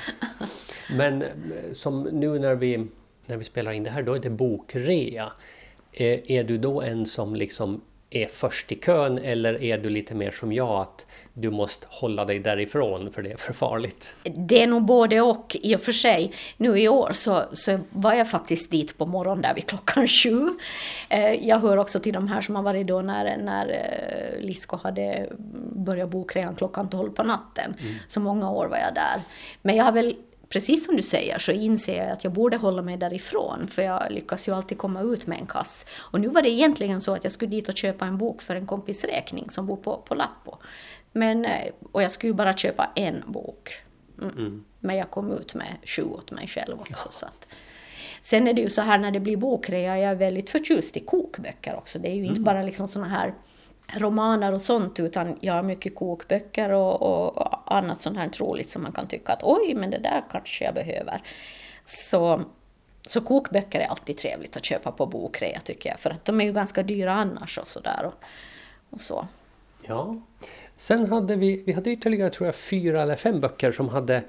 Men 0.96 1.22
eh, 1.22 1.28
som 1.72 2.02
nu 2.02 2.38
när 2.38 2.54
vi, 2.54 2.86
när 3.26 3.36
vi 3.36 3.44
spelar 3.44 3.72
in 3.72 3.84
det 3.84 3.90
här, 3.90 4.02
då 4.02 4.14
är 4.14 4.18
det 4.18 4.30
bokrea. 4.30 5.32
Är, 5.92 6.30
är 6.30 6.44
du 6.44 6.58
då 6.58 6.82
en 6.82 7.06
som 7.06 7.34
liksom 7.34 7.80
är 8.14 8.26
först 8.26 8.72
i 8.72 8.74
kön 8.74 9.18
eller 9.18 9.62
är 9.62 9.78
du 9.78 9.88
lite 9.90 10.14
mer 10.14 10.30
som 10.30 10.52
jag 10.52 10.80
att 10.80 11.06
du 11.34 11.50
måste 11.50 11.86
hålla 11.90 12.24
dig 12.24 12.38
därifrån 12.38 13.12
för 13.12 13.22
det 13.22 13.32
är 13.32 13.36
för 13.36 13.52
farligt? 13.52 14.14
Det 14.24 14.62
är 14.62 14.66
nog 14.66 14.82
både 14.84 15.20
och 15.20 15.56
i 15.62 15.76
och 15.76 15.80
för 15.80 15.92
sig. 15.92 16.32
Nu 16.56 16.78
i 16.78 16.88
år 16.88 17.10
så, 17.12 17.42
så 17.52 17.78
var 17.90 18.14
jag 18.14 18.30
faktiskt 18.30 18.70
dit 18.70 18.98
på 18.98 19.06
morgonen 19.06 19.42
där 19.42 19.54
vid 19.54 19.66
klockan 19.66 20.06
sju. 20.06 20.48
Eh, 21.08 21.48
Jag 21.48 21.58
hör 21.58 21.76
också 21.76 21.98
till 22.00 22.12
de 22.12 22.28
här 22.28 22.40
som 22.40 22.56
har 22.56 22.62
varit 22.62 22.86
då 22.86 23.00
när, 23.02 23.36
när 23.36 23.68
eh, 23.68 24.40
Lisko 24.44 24.76
hade 24.82 25.28
börjat 25.76 26.10
boka 26.10 26.38
redan 26.38 26.54
klockan 26.54 26.88
tolv 26.90 27.10
på 27.10 27.22
natten. 27.22 27.74
Så 28.08 28.20
många 28.20 28.50
år 28.50 28.66
var 28.66 28.76
jag 28.78 28.94
där. 28.94 29.20
Men 29.62 29.76
jag 29.76 29.84
har 29.84 29.92
väl 29.92 30.14
Precis 30.52 30.84
som 30.84 30.96
du 30.96 31.02
säger 31.02 31.38
så 31.38 31.52
inser 31.52 31.96
jag 31.96 32.10
att 32.10 32.24
jag 32.24 32.32
borde 32.32 32.56
hålla 32.56 32.82
mig 32.82 32.96
därifrån 32.96 33.66
för 33.68 33.82
jag 33.82 34.12
lyckas 34.12 34.48
ju 34.48 34.54
alltid 34.54 34.78
komma 34.78 35.00
ut 35.00 35.26
med 35.26 35.38
en 35.38 35.46
kass. 35.46 35.86
Och 35.98 36.20
nu 36.20 36.28
var 36.28 36.42
det 36.42 36.48
egentligen 36.48 37.00
så 37.00 37.14
att 37.14 37.24
jag 37.24 37.32
skulle 37.32 37.50
dit 37.50 37.68
och 37.68 37.76
köpa 37.76 38.06
en 38.06 38.18
bok 38.18 38.42
för 38.42 38.56
en 38.56 38.66
kompis 38.66 39.04
räkning 39.04 39.50
som 39.50 39.66
bor 39.66 39.76
på, 39.76 39.96
på 39.96 40.14
Lappo. 40.14 40.56
Men, 41.12 41.44
eh, 41.44 41.72
och 41.92 42.02
jag 42.02 42.12
skulle 42.12 42.30
ju 42.30 42.34
bara 42.34 42.52
köpa 42.52 42.90
en 42.94 43.22
bok. 43.26 43.70
Mm. 44.22 44.64
Men 44.80 44.96
jag 44.96 45.10
kom 45.10 45.32
ut 45.32 45.54
med 45.54 45.76
sju 45.84 46.02
åt 46.02 46.30
mig 46.30 46.48
själv 46.48 46.80
också. 46.80 47.08
Så 47.10 47.26
att. 47.26 47.48
Sen 48.22 48.48
är 48.48 48.52
det 48.52 48.62
ju 48.62 48.70
så 48.70 48.82
här 48.82 48.98
när 48.98 49.10
det 49.10 49.20
blir 49.20 49.36
bokrea, 49.36 49.98
jag 49.98 50.10
är 50.10 50.14
väldigt 50.14 50.50
förtjust 50.50 50.96
i 50.96 51.00
kokböcker 51.00 51.74
också. 51.76 51.98
Det 51.98 52.08
är 52.08 52.14
ju 52.14 52.26
inte 52.26 52.40
bara 52.40 52.62
liksom 52.62 52.88
såna 52.88 53.08
här 53.08 53.34
romaner 53.94 54.52
och 54.52 54.60
sånt, 54.60 55.00
utan 55.00 55.38
jag 55.40 55.54
har 55.54 55.62
mycket 55.62 55.94
kokböcker 55.94 56.70
och, 56.70 57.02
och 57.02 57.76
annat 57.76 58.02
sånt 58.02 58.16
här 58.16 58.28
troligt 58.28 58.70
som 58.70 58.82
man 58.82 58.92
kan 58.92 59.06
tycka 59.06 59.32
att 59.32 59.42
oj, 59.42 59.74
men 59.74 59.90
det 59.90 59.98
där 59.98 60.24
kanske 60.30 60.64
jag 60.64 60.74
behöver. 60.74 61.22
Så, 61.84 62.42
så 63.06 63.20
kokböcker 63.20 63.80
är 63.80 63.86
alltid 63.86 64.16
trevligt 64.16 64.56
att 64.56 64.64
köpa 64.64 64.92
på 64.92 65.06
bokrea 65.06 65.60
tycker 65.60 65.90
jag, 65.90 65.98
för 65.98 66.10
att 66.10 66.24
de 66.24 66.40
är 66.40 66.44
ju 66.44 66.52
ganska 66.52 66.82
dyra 66.82 67.12
annars 67.12 67.58
och 67.58 67.68
sådär. 67.68 68.04
Och, 68.04 68.24
och 68.90 69.00
så. 69.00 69.26
Ja. 69.82 70.16
Sen 70.76 71.12
hade 71.12 71.36
vi, 71.36 71.62
vi 71.66 71.72
hade 71.72 71.90
ytterligare 71.90 72.30
tror 72.30 72.46
jag 72.46 72.54
fyra 72.54 73.02
eller 73.02 73.16
fem 73.16 73.40
böcker 73.40 73.72
som 73.72 73.88
hade 73.88 74.22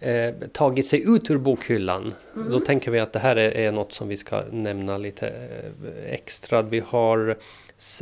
eh, 0.00 0.34
tagit 0.52 0.86
sig 0.86 1.02
ut 1.14 1.30
ur 1.30 1.38
bokhyllan. 1.38 2.14
Då 2.50 2.60
tänker 2.60 2.90
vi 2.90 2.98
att 3.00 3.12
det 3.12 3.18
här 3.18 3.36
är, 3.36 3.50
är 3.50 3.72
något 3.72 3.92
som 3.92 4.08
vi 4.08 4.16
ska 4.16 4.42
nämna 4.50 4.98
lite 4.98 5.28
eh, 5.28 6.12
extra. 6.12 6.62
Vi 6.62 6.80
har 6.80 7.36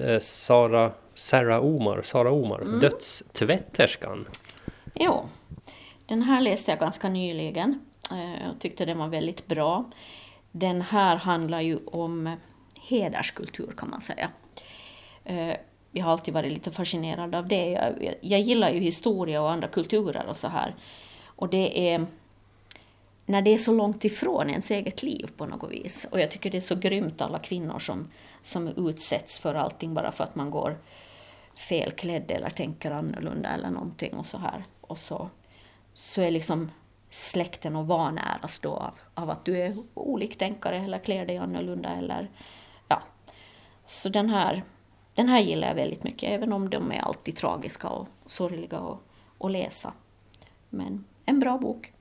eh, 0.03 0.19
Sara, 0.21 0.91
Sarah 1.15 1.65
Omar, 1.65 2.03
Sara 2.03 2.31
Omar 2.33 2.81
Dödstvätterskan. 2.81 4.27
Jo, 4.95 5.29
den 6.07 6.23
här 6.23 6.41
läste 6.41 6.71
jag 6.71 6.79
ganska 6.81 7.09
nyligen 7.09 7.81
eh, 8.11 8.51
och 8.51 8.61
tyckte 8.61 8.85
den 8.85 8.99
var 8.99 9.09
väldigt 9.09 9.47
bra. 9.47 9.91
Den 10.53 10.83
här 10.83 11.17
handlar 11.17 11.61
ju 11.61 11.79
om 11.87 12.37
hederskultur 12.89 13.71
kan 13.77 13.91
man 13.91 14.01
säga. 14.01 14.31
Eh, 15.25 15.57
Jag 15.93 16.05
har 16.05 16.13
alltid 16.13 16.35
varit 16.35 16.53
lite 16.53 16.71
fascinerad 16.71 17.35
av 17.35 17.49
det. 17.49 17.71
Jag, 17.71 18.15
jag 18.21 18.41
gillar 18.41 18.71
ju 18.71 18.81
historia 18.81 19.43
och 19.43 19.51
andra 19.51 19.69
kulturer 19.69 20.27
och 20.29 20.37
så 20.37 20.49
här. 20.49 20.75
Och 21.37 21.49
det 21.49 21.91
är 21.91 22.07
när 23.27 23.43
det 23.43 23.55
är 23.55 23.59
så 23.59 23.73
långt 23.73 24.05
ifrån 24.05 24.51
ens 24.51 24.71
eget 24.71 25.03
liv 25.03 25.31
på 25.37 25.47
något 25.47 25.71
vis. 25.71 26.07
Och 26.11 26.21
jag 26.21 26.31
tycker 26.31 26.51
det 26.51 26.57
är 26.57 26.61
så 26.61 26.77
grymt 26.77 27.21
alla 27.21 27.39
kvinnor 27.39 27.79
som, 27.79 28.09
som 28.43 28.69
utsätts 28.89 29.39
för 29.39 29.55
allting 29.55 29.95
bara 29.95 30.13
för 30.13 30.25
att 30.25 30.35
man 30.35 30.51
går 30.51 30.77
felklädd 31.55 32.31
eller 32.31 32.51
tänker 32.51 32.91
annorlunda 32.91 33.49
eller 33.49 33.71
någonting 33.71 34.15
och 34.15 34.27
så 34.27 34.39
här. 34.39 34.65
Och 34.81 34.99
så, 34.99 35.31
så 35.93 36.23
är 36.23 36.31
liksom 36.31 36.71
släkten 37.11 37.77
och 37.77 37.87
vanäras 37.87 38.59
då 38.59 38.71
av, 38.71 38.95
av 39.15 39.31
att 39.31 39.45
du 39.45 39.57
är 39.57 39.77
oliktänkare 39.95 40.79
eller 40.79 40.99
klär 40.99 41.27
dig 41.27 41.39
annorlunda 41.39 41.89
eller 41.89 42.31
ja. 42.89 43.03
Så 43.85 44.09
den 44.09 44.31
här, 44.31 44.63
den 45.15 45.29
här 45.29 45.41
gillar 45.41 45.69
jag 45.69 45.75
väldigt 45.75 46.05
mycket, 46.05 46.31
även 46.31 46.53
om 46.53 46.71
de 46.71 46.93
är 46.93 47.01
alltid 47.01 47.37
tragiska 47.37 47.89
och 47.89 48.09
sorgliga 48.27 48.97
att, 49.39 49.51
läsa. 49.51 49.93
Men 50.71 51.05
en 51.27 51.41
bra 51.41 51.59
bok. 51.59 51.93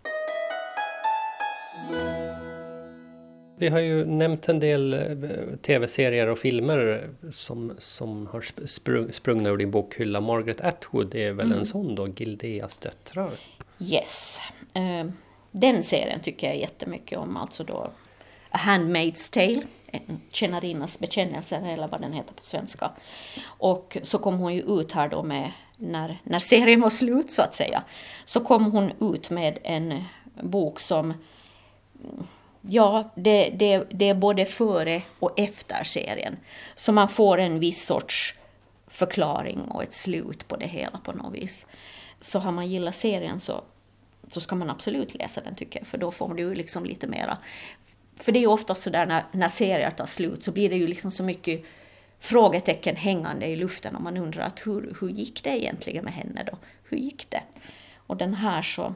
Vi 3.57 3.67
har 3.69 3.79
ju 3.79 4.05
nämnt 4.05 4.49
en 4.49 4.59
del 4.59 4.93
eh, 4.93 5.57
tv-serier 5.61 6.27
och 6.27 6.37
filmer 6.37 7.09
som, 7.31 7.75
som 7.77 8.27
har 8.27 8.39
sp- 8.41 8.65
sprung, 8.67 9.13
sprungna 9.13 9.49
ur 9.49 9.57
din 9.57 9.71
bokhylla. 9.71 10.21
Margaret 10.21 10.61
Atwood 10.61 11.15
är 11.15 11.31
väl 11.31 11.51
en 11.51 11.65
sån 11.65 11.95
då, 11.95 12.07
Gildeas 12.07 12.77
döttrar? 12.77 13.31
Yes. 13.79 14.39
Eh, 14.73 15.05
Den 15.51 15.83
serien 15.83 16.19
tycker 16.19 16.47
jag 16.47 16.57
jättemycket 16.57 17.17
om, 17.17 17.37
alltså 17.37 17.63
då 17.63 17.91
A 18.49 18.57
Handmaid's 18.57 19.33
Tale, 19.33 19.61
tjänarinnas 20.31 20.99
bekännelse 20.99 21.55
eller 21.55 21.87
vad 21.87 22.01
den 22.01 22.13
heter 22.13 22.33
på 22.33 22.43
svenska. 22.43 22.91
Och 23.45 23.97
så 24.03 24.17
kom 24.17 24.37
hon 24.37 24.53
ju 24.53 24.61
ut 24.61 24.91
här 24.91 25.09
då 25.09 25.23
med, 25.23 25.51
när, 25.77 26.21
när 26.23 26.39
serien 26.39 26.81
var 26.81 26.89
slut 26.89 27.31
så 27.31 27.41
att 27.41 27.55
säga, 27.55 27.83
så 28.25 28.39
kom 28.39 28.71
hon 28.71 29.13
ut 29.13 29.29
med 29.29 29.59
en 29.63 30.03
bok 30.41 30.79
som 30.79 31.13
Ja, 32.67 33.11
det, 33.15 33.49
det, 33.49 33.83
det 33.91 34.09
är 34.09 34.13
både 34.13 34.45
före 34.45 35.01
och 35.19 35.39
efter 35.39 35.83
serien. 35.83 36.37
Så 36.75 36.91
man 36.91 37.07
får 37.07 37.37
en 37.37 37.59
viss 37.59 37.85
sorts 37.85 38.35
förklaring 38.87 39.61
och 39.61 39.83
ett 39.83 39.93
slut 39.93 40.47
på 40.47 40.55
det 40.55 40.67
hela 40.67 40.97
på 40.97 41.11
något 41.11 41.33
vis. 41.33 41.67
Så 42.21 42.39
har 42.39 42.51
man 42.51 42.67
gillat 42.67 42.95
serien 42.95 43.39
så, 43.39 43.63
så 44.31 44.41
ska 44.41 44.55
man 44.55 44.69
absolut 44.69 45.15
läsa 45.15 45.41
den 45.41 45.55
tycker 45.55 45.79
jag, 45.79 45.87
för 45.87 45.97
då 45.97 46.11
får 46.11 46.33
du 46.33 46.55
liksom 46.55 46.85
lite 46.85 47.07
mera... 47.07 47.37
För 48.17 48.31
det 48.31 48.39
är 48.39 48.41
ju 48.41 48.47
ofta 48.47 48.75
så 48.75 48.89
där 48.89 49.05
när, 49.05 49.23
när 49.31 49.47
serier 49.47 49.91
tar 49.91 50.05
slut 50.05 50.43
så 50.43 50.51
blir 50.51 50.69
det 50.69 50.75
ju 50.75 50.87
liksom 50.87 51.11
så 51.11 51.23
mycket 51.23 51.63
frågetecken 52.25 52.95
hängande 52.95 53.45
i 53.45 53.55
luften 53.55 53.95
och 53.95 54.01
man 54.01 54.17
undrar 54.17 54.43
att 54.43 54.67
hur, 54.67 54.95
hur 55.01 55.09
gick 55.09 55.43
det 55.43 55.49
egentligen 55.49 56.03
med 56.03 56.13
henne 56.13 56.43
då? 56.51 56.57
Hur 56.83 56.97
gick 56.97 57.29
det? 57.29 57.41
Och 58.07 58.17
den 58.17 58.33
här 58.33 58.61
så, 58.61 58.93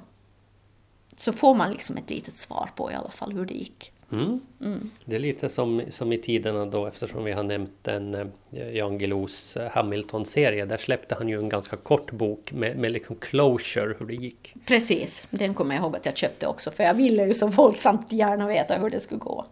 så 1.16 1.34
får 1.34 1.56
man 1.56 1.72
liksom 1.72 1.98
ett 1.98 2.10
litet 2.10 2.36
svar 2.36 2.70
på 2.76 2.92
i 2.92 2.94
alla 2.94 3.12
fall 3.12 3.34
hur 3.34 3.46
det 3.46 3.54
gick. 3.54 3.92
Mm. 4.12 4.40
Mm. 4.62 4.90
Det 5.06 5.16
är 5.16 5.20
lite 5.20 5.50
som, 5.50 5.82
som 5.90 6.14
i 6.14 6.18
tiderna 6.18 6.66
då 6.66 6.86
eftersom 6.86 7.24
vi 7.24 7.32
har 7.32 7.44
nämnt 7.44 7.72
den 7.82 8.16
eh, 8.52 8.70
Jan 8.72 8.98
Guillous 8.98 9.58
eh, 9.58 9.72
Hamilton-serie. 9.72 10.66
Där 10.66 10.78
släppte 10.78 11.16
han 11.16 11.30
ju 11.30 11.40
en 11.40 11.50
ganska 11.50 11.76
kort 11.78 12.12
bok 12.12 12.52
med, 12.52 12.78
med 12.78 12.92
liksom 12.92 13.16
closure 13.16 13.96
hur 14.00 14.06
det 14.06 14.16
gick. 14.16 14.54
Precis, 14.66 15.28
den 15.30 15.54
kommer 15.54 15.76
jag 15.76 15.84
ihåg 15.84 15.96
att 15.96 16.06
jag 16.06 16.18
köpte 16.18 16.48
också 16.48 16.72
för 16.72 16.84
jag 16.84 16.94
ville 16.94 17.26
ju 17.26 17.34
så 17.34 17.48
våldsamt 17.48 18.12
gärna 18.12 18.48
veta 18.48 18.78
hur 18.78 18.90
det 18.90 19.00
skulle 19.00 19.20
gå. 19.20 19.46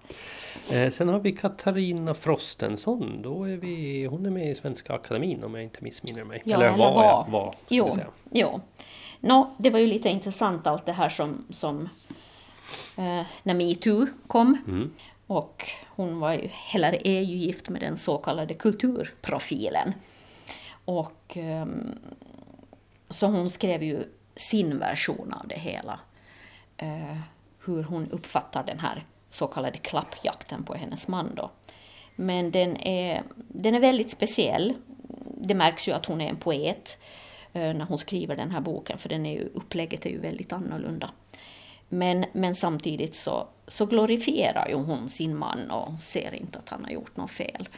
Eh, 0.71 0.91
sen 0.91 1.09
har 1.09 1.19
vi 1.19 1.31
Katarina 1.31 2.13
Frostenson. 2.13 3.21
Då 3.21 3.43
är 3.43 3.57
vi, 3.57 4.05
hon 4.05 4.25
är 4.25 4.29
med 4.29 4.51
i 4.51 4.55
Svenska 4.55 4.93
Akademin 4.93 5.43
om 5.43 5.55
jag 5.55 5.63
inte 5.63 5.83
missminner 5.83 6.23
mig. 6.23 6.41
Ja, 6.45 6.55
eller, 6.55 6.65
eller 6.65 6.77
var, 6.77 6.93
var. 6.93 7.03
Jag, 7.03 7.31
var 7.31 7.55
jo, 7.67 7.97
jo. 8.31 8.61
No, 9.19 9.55
det 9.57 9.69
var 9.69 9.79
ju 9.79 9.87
lite 9.87 10.09
intressant 10.09 10.67
allt 10.67 10.85
det 10.85 10.91
här 10.91 11.09
som, 11.09 11.45
som 11.49 11.89
eh, 12.97 13.23
när 13.43 13.53
metoo 13.53 14.07
kom. 14.27 14.57
Mm. 14.67 14.91
Och 15.27 15.65
hon 15.87 16.19
var 16.19 16.33
ju, 16.33 16.49
eller 16.75 17.07
är 17.07 17.21
ju 17.21 17.35
gift 17.35 17.69
med 17.69 17.81
den 17.81 17.97
så 17.97 18.17
kallade 18.17 18.53
kulturprofilen. 18.53 19.93
Och 20.85 21.37
eh, 21.37 21.65
så 23.09 23.27
hon 23.27 23.49
skrev 23.49 23.83
ju 23.83 24.03
sin 24.35 24.79
version 24.79 25.33
av 25.33 25.47
det 25.47 25.59
hela. 25.59 25.99
Eh, 26.77 27.17
hur 27.65 27.83
hon 27.83 28.11
uppfattar 28.11 28.63
den 28.63 28.79
här 28.79 29.05
så 29.37 29.47
kallade 29.47 29.77
klappjakten 29.77 30.63
på 30.63 30.73
hennes 30.73 31.07
man 31.07 31.35
då. 31.35 31.51
Men 32.15 32.51
den 32.51 32.77
är, 32.77 33.23
den 33.35 33.75
är 33.75 33.79
väldigt 33.79 34.11
speciell. 34.11 34.73
Det 35.41 35.53
märks 35.53 35.87
ju 35.87 35.91
att 35.91 36.05
hon 36.05 36.21
är 36.21 36.29
en 36.29 36.37
poet 36.37 36.99
eh, 37.53 37.73
när 37.73 37.85
hon 37.85 37.97
skriver 37.97 38.35
den 38.35 38.51
här 38.51 38.61
boken, 38.61 38.97
för 38.97 39.09
den 39.09 39.25
är 39.25 39.33
ju, 39.33 39.49
upplägget 39.53 40.05
är 40.05 40.09
ju 40.09 40.19
väldigt 40.19 40.53
annorlunda. 40.53 41.09
Men, 41.89 42.25
men 42.31 42.55
samtidigt 42.55 43.15
så, 43.15 43.47
så 43.67 43.85
glorifierar 43.85 44.67
ju 44.67 44.75
hon 44.75 45.09
sin 45.09 45.37
man 45.37 45.71
och 45.71 46.01
ser 46.01 46.35
inte 46.35 46.59
att 46.59 46.69
han 46.69 46.83
har 46.83 46.91
gjort 46.91 47.17
något 47.17 47.31
fel. 47.31 47.69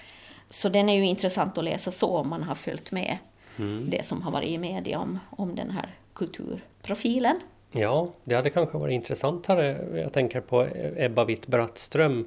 Så 0.50 0.70
den 0.70 0.90
är 0.90 0.94
ju 0.94 1.06
intressant 1.06 1.58
att 1.58 1.64
läsa 1.64 1.92
så 1.92 2.18
om 2.18 2.30
man 2.30 2.44
har 2.44 2.56
följt 2.56 2.92
med 2.92 3.18
mm. 3.58 3.90
det 3.90 4.06
som 4.06 4.22
har 4.22 4.32
varit 4.32 4.50
i 4.50 4.58
media 4.58 5.00
om, 5.00 5.20
om 5.30 5.56
den 5.56 5.72
här 5.72 5.96
kulturprofilen. 6.14 7.40
Ja, 7.72 8.14
det 8.24 8.36
hade 8.36 8.50
kanske 8.50 8.78
varit 8.78 8.94
intressantare. 8.94 9.78
Jag 9.94 10.14
tänker 10.14 10.42
på 10.42 10.68
Ebba 10.98 11.26
Witt-Brattström 11.26 12.26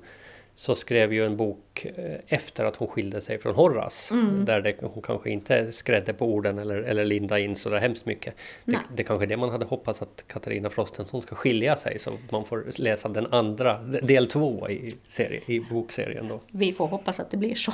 så 0.54 0.74
skrev 0.74 1.12
ju 1.12 1.26
en 1.26 1.36
bok 1.36 1.86
eh, 1.96 2.18
efter 2.26 2.64
att 2.64 2.76
hon 2.76 2.88
skilde 2.88 3.20
sig 3.20 3.38
från 3.38 3.54
Horace. 3.54 4.14
Mm. 4.14 4.44
Där 4.44 4.60
det, 4.60 4.76
hon 4.80 5.02
kanske 5.02 5.30
inte 5.30 5.72
skrädde 5.72 6.12
på 6.12 6.26
orden 6.26 6.58
eller, 6.58 6.78
eller 6.78 7.04
linda 7.04 7.38
in 7.38 7.56
så 7.56 7.70
där 7.70 7.78
hemskt 7.78 8.06
mycket. 8.06 8.34
Det, 8.64 8.78
det 8.96 9.04
kanske 9.04 9.24
är 9.24 9.28
det 9.28 9.36
man 9.36 9.50
hade 9.50 9.64
hoppats 9.64 10.02
att 10.02 10.24
Katarina 10.26 10.70
Frostenson 10.70 11.22
ska 11.22 11.34
skilja 11.34 11.76
sig 11.76 11.98
så 11.98 12.18
man 12.30 12.44
får 12.44 12.64
läsa 12.78 13.08
den 13.08 13.26
andra, 13.26 13.82
del 13.82 14.26
två 14.26 14.70
i, 14.70 14.88
serie, 15.06 15.40
i 15.46 15.60
bokserien 15.60 16.28
då. 16.28 16.40
Vi 16.50 16.72
får 16.72 16.86
hoppas 16.86 17.20
att 17.20 17.30
det 17.30 17.36
blir 17.36 17.54
så. 17.54 17.72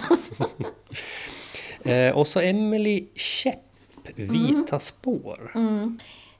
eh, 1.90 2.16
och 2.16 2.26
så 2.26 2.40
Emily 2.40 3.06
Käpp, 3.14 3.58
Vita 4.14 4.58
mm. 4.68 4.80
spår. 4.80 5.52
Mm. 5.54 5.98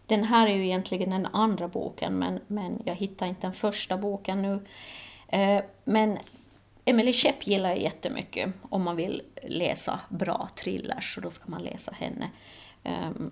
Den 0.09 0.25
här 0.25 0.47
är 0.47 0.55
ju 0.55 0.64
egentligen 0.64 1.11
den 1.11 1.27
andra 1.27 1.68
boken 1.68 2.18
men, 2.18 2.40
men 2.47 2.83
jag 2.85 2.94
hittar 2.94 3.27
inte 3.27 3.40
den 3.40 3.55
första 3.55 3.97
boken 3.97 4.42
nu. 4.42 4.61
Eh, 5.29 5.64
men 5.85 6.18
Emily 6.85 7.12
Schepp 7.12 7.47
gillar 7.47 7.68
jag 7.68 7.83
jättemycket 7.83 8.55
om 8.62 8.83
man 8.83 8.97
vill 8.97 9.23
läsa 9.42 10.01
bra 10.09 10.49
thrillers, 10.55 11.14
så 11.14 11.21
då 11.21 11.31
ska 11.31 11.51
man 11.51 11.62
läsa 11.62 11.92
henne. 11.92 12.31
Ehm, 12.83 13.31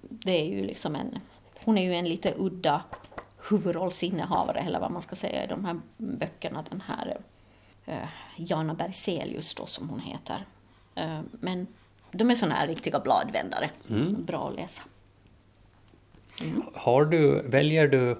det 0.00 0.40
är 0.40 0.44
ju 0.44 0.66
liksom 0.66 0.94
en, 0.96 1.18
hon 1.64 1.78
är 1.78 1.82
ju 1.82 1.94
en 1.94 2.08
lite 2.08 2.34
udda 2.36 2.82
huvudrollsinnehavare, 3.50 4.60
eller 4.60 4.80
vad 4.80 4.90
man 4.90 5.02
ska 5.02 5.16
säga, 5.16 5.44
i 5.44 5.46
de 5.46 5.64
här 5.64 5.80
böckerna. 5.96 6.64
Den 6.70 6.82
här 6.86 7.20
uh, 7.88 8.08
Jana 8.36 8.74
Berzelius 8.74 9.54
då, 9.54 9.66
som 9.66 9.88
hon 9.88 10.00
heter. 10.00 10.44
Uh, 10.98 11.20
men 11.30 11.66
de 12.10 12.30
är 12.30 12.34
sådana 12.34 12.54
här 12.54 12.66
riktiga 12.66 13.00
bladvändare. 13.00 13.70
Mm. 13.90 14.24
Bra 14.24 14.48
att 14.48 14.54
läsa. 14.54 14.82
Mm. 16.40 16.62
Har 16.74 17.04
du, 17.04 17.42
väljer 17.48 17.88
du 17.88 18.16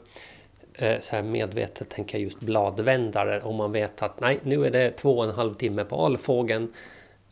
eh, 0.74 1.00
så 1.00 1.16
här 1.16 1.22
medvetet, 1.22 1.88
tänker 1.88 2.18
jag 2.18 2.22
just 2.24 2.40
bladvändare, 2.40 3.40
om 3.40 3.56
man 3.56 3.72
vet 3.72 4.02
att 4.02 4.20
nej, 4.20 4.38
nu 4.42 4.66
är 4.66 4.70
det 4.70 4.90
två 4.90 5.18
och 5.18 5.24
en 5.24 5.30
halv 5.30 5.54
timme 5.54 5.84
på 5.84 6.04
Alfågen, 6.04 6.72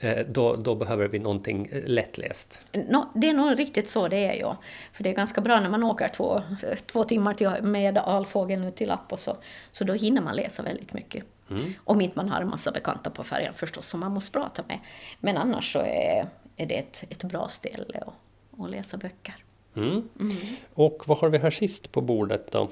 eh, 0.01 0.19
då, 0.29 0.57
då, 0.57 0.75
behöver 0.75 1.09
vi 1.09 1.19
någonting 1.19 1.69
eh, 1.73 1.83
lättläst. 1.85 2.61
No, 2.73 3.09
det 3.15 3.29
är 3.29 3.35
nog 3.35 3.59
riktigt 3.59 3.89
så 3.89 4.09
det 4.09 4.27
är 4.27 4.35
ju. 4.35 4.53
För 4.93 5.05
det 5.05 5.11
är 5.11 5.15
ganska 5.15 5.41
bra 5.41 5.61
när 5.61 5.71
man 5.71 5.83
åker 5.83 6.09
två, 6.09 6.43
två 6.87 7.05
timmar 7.05 7.35
till, 7.35 7.51
med 7.63 7.99
Alfågeln 7.99 8.65
ut 8.65 8.77
till 8.77 8.89
Lapp 8.89 9.13
och 9.13 9.19
så, 9.19 9.37
så 9.73 9.85
då 9.85 9.93
hinner 9.93 10.23
man 10.23 10.37
läsa 10.37 10.63
väldigt 10.63 10.93
mycket. 10.93 11.25
Mm. 11.51 11.75
Om 11.85 12.01
inte 12.01 12.19
man 12.19 12.29
har 12.29 12.41
en 12.41 12.49
massa 12.49 12.71
bekanta 12.71 13.11
på 13.11 13.25
färjan 13.25 13.55
förstås 13.55 13.87
som 13.87 14.01
man 14.01 14.13
måste 14.13 14.33
prata 14.33 14.63
med. 14.69 14.79
Men 15.21 15.37
annars 15.37 15.73
så 15.73 15.79
är, 15.79 16.29
är 16.57 16.67
det 16.67 16.75
ett, 16.75 17.05
ett 17.11 17.25
bra 17.25 17.49
ställe 17.49 18.03
att, 18.07 18.61
att 18.61 18.71
läsa 18.71 18.97
böcker. 18.97 19.45
Mm. 19.79 20.09
Mm. 20.21 20.37
Och 20.75 21.03
vad 21.07 21.19
har 21.19 21.29
vi 21.29 21.39
här 21.39 21.51
sist 21.51 21.93
på 21.93 22.01
bordet 22.01 22.53
då? 22.53 22.69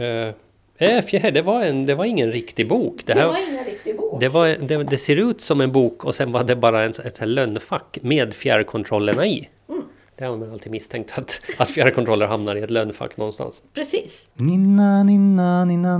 Uh, 0.00 0.32
äh, 0.76 1.32
det 1.32 1.42
var, 1.42 1.62
en, 1.62 1.86
det 1.86 1.94
var 1.94 2.04
ingen 2.04 2.32
riktig 2.32 2.68
bok. 2.68 3.06
Det, 3.06 3.14
här, 3.14 3.20
det 3.20 3.26
var 3.26 3.50
ingen 3.50 3.64
riktig 3.64 3.96
bok. 3.96 4.20
Det, 4.20 4.28
var, 4.28 4.48
det, 4.48 4.84
det, 4.84 4.98
ser 4.98 5.16
ut 5.16 5.40
som 5.40 5.60
en 5.60 5.72
bok 5.72 6.04
och 6.04 6.14
sen 6.14 6.32
var 6.32 6.44
det 6.44 6.56
bara 6.56 6.82
en, 6.82 6.90
ett 6.90 7.28
lönnfack 7.28 7.98
med 8.02 8.34
fjärrkontrollerna 8.34 9.26
i. 9.26 9.48
Mm. 9.68 9.82
Det 10.16 10.24
har 10.24 10.36
man 10.36 10.52
alltid 10.52 10.72
misstänkt 10.72 11.18
att, 11.18 11.40
att 11.58 11.70
fjärrkontroller 11.70 12.26
hamnar 12.26 12.56
i 12.56 12.62
ett 12.62 12.70
lönnfack 12.70 13.16
någonstans. 13.16 13.60
Precis. 13.74 14.28
Ninna, 14.34 15.02
ninna, 15.02 15.64
ninna, 15.64 15.98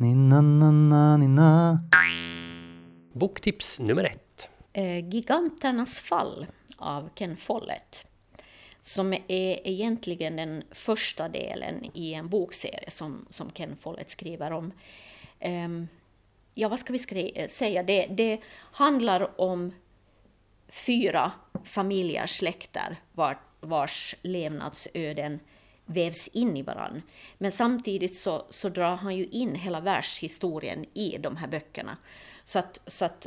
ninna, 0.00 0.40
ninna, 0.40 1.16
ninna. 1.16 1.78
Boktips 3.12 3.80
nummer 3.80 4.04
ett. 4.04 4.48
Eh, 4.72 5.08
Giganternas 5.08 6.00
fall 6.00 6.46
av 6.76 7.08
Ken 7.14 7.36
Follett 7.36 8.04
som 8.80 9.12
är 9.12 9.68
egentligen 9.68 10.36
den 10.36 10.62
första 10.70 11.28
delen 11.28 11.90
i 11.94 12.14
en 12.14 12.28
bokserie 12.28 12.90
som, 12.90 13.26
som 13.30 13.50
Ken 13.50 13.76
Follett 13.76 14.10
skriver 14.10 14.52
om. 14.52 14.72
Um, 15.40 15.88
ja, 16.54 16.68
vad 16.68 16.78
ska 16.78 16.92
vi 16.92 17.48
säga? 17.48 17.82
Det, 17.82 18.06
det 18.06 18.40
handlar 18.72 19.40
om 19.40 19.72
fyra 20.68 21.32
familjer, 21.64 22.26
släkter 22.26 22.96
var, 23.12 23.38
vars 23.60 24.14
levnadsöden 24.22 25.40
vävs 25.84 26.28
in 26.28 26.56
i 26.56 26.62
varann. 26.62 27.02
Men 27.38 27.52
samtidigt 27.52 28.16
så, 28.16 28.46
så 28.50 28.68
drar 28.68 28.96
han 28.96 29.16
ju 29.16 29.26
in 29.26 29.54
hela 29.54 29.80
världshistorien 29.80 30.86
i 30.94 31.18
de 31.18 31.36
här 31.36 31.48
böckerna. 31.48 31.96
Så 32.44 32.58
att, 32.58 32.80
så 32.86 33.04
att 33.04 33.26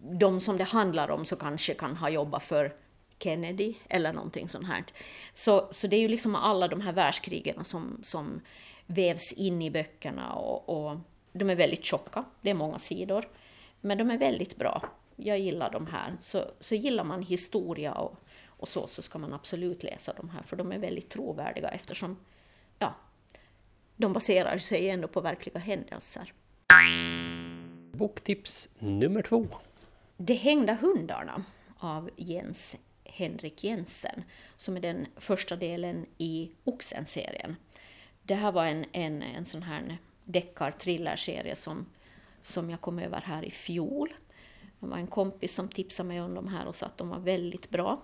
de 0.00 0.40
som 0.40 0.56
det 0.56 0.64
handlar 0.64 1.10
om 1.10 1.24
så 1.24 1.36
kanske 1.36 1.74
kan 1.74 1.96
ha 1.96 2.08
jobbat 2.08 2.42
för 2.42 2.72
Kennedy 3.18 3.74
eller 3.88 4.12
någonting 4.12 4.48
sånt 4.48 4.66
här. 4.66 4.84
Så, 5.32 5.68
så 5.70 5.86
det 5.86 5.96
är 5.96 6.00
ju 6.00 6.08
liksom 6.08 6.34
alla 6.34 6.68
de 6.68 6.80
här 6.80 6.92
världskrigen 6.92 7.64
som, 7.64 8.00
som 8.02 8.40
vävs 8.86 9.32
in 9.32 9.62
i 9.62 9.70
böckerna 9.70 10.32
och, 10.32 10.68
och 10.68 10.98
de 11.32 11.50
är 11.50 11.54
väldigt 11.54 11.84
tjocka, 11.84 12.24
det 12.40 12.50
är 12.50 12.54
många 12.54 12.78
sidor, 12.78 13.28
men 13.80 13.98
de 13.98 14.10
är 14.10 14.18
väldigt 14.18 14.56
bra. 14.56 14.88
Jag 15.16 15.38
gillar 15.38 15.70
de 15.70 15.86
här. 15.86 16.16
Så, 16.18 16.44
så 16.60 16.74
gillar 16.74 17.04
man 17.04 17.22
historia 17.22 17.92
och, 17.92 18.16
och 18.46 18.68
så, 18.68 18.86
så 18.86 19.02
ska 19.02 19.18
man 19.18 19.32
absolut 19.32 19.82
läsa 19.82 20.12
de 20.12 20.28
här, 20.30 20.42
för 20.42 20.56
de 20.56 20.72
är 20.72 20.78
väldigt 20.78 21.10
trovärdiga 21.10 21.68
eftersom 21.68 22.16
ja, 22.78 22.94
de 23.96 24.12
baserar 24.12 24.58
sig 24.58 24.90
ändå 24.90 25.08
på 25.08 25.20
verkliga 25.20 25.58
händelser. 25.58 26.32
Boktips 27.92 28.68
nummer 28.78 29.22
två. 29.22 29.46
De 30.16 30.34
hängda 30.34 30.74
hundarna 30.74 31.44
av 31.78 32.10
Jens 32.16 32.76
Henrik 33.04 33.64
Jensen, 33.64 34.24
som 34.56 34.76
är 34.76 34.80
den 34.80 35.06
första 35.16 35.56
delen 35.56 36.06
i 36.18 36.50
Oxen-serien. 36.64 37.56
Det 38.22 38.34
här 38.34 38.52
var 38.52 38.66
en, 38.66 38.84
en, 38.92 39.22
en 39.22 39.44
sån 39.44 39.62
här 39.62 39.98
deckar-thrillerserie 40.24 41.54
som, 41.54 41.86
som 42.40 42.70
jag 42.70 42.80
kom 42.80 42.98
över 42.98 43.20
här 43.20 43.44
i 43.44 43.50
fjol. 43.50 44.14
Det 44.80 44.86
var 44.86 44.96
en 44.96 45.06
kompis 45.06 45.54
som 45.54 45.68
tipsade 45.68 46.08
mig 46.08 46.20
om 46.20 46.34
de 46.34 46.48
här 46.48 46.66
och 46.66 46.74
sa 46.74 46.86
att 46.86 46.98
de 46.98 47.08
var 47.08 47.18
väldigt 47.18 47.70
bra. 47.70 48.02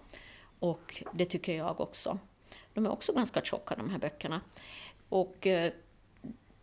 Och 0.58 1.02
det 1.12 1.24
tycker 1.24 1.56
jag 1.56 1.80
också. 1.80 2.18
De 2.74 2.86
är 2.86 2.90
också 2.90 3.12
ganska 3.12 3.42
tjocka 3.42 3.76
de 3.76 3.90
här 3.90 3.98
böckerna. 3.98 4.40
Och 5.08 5.46
eh, 5.46 5.72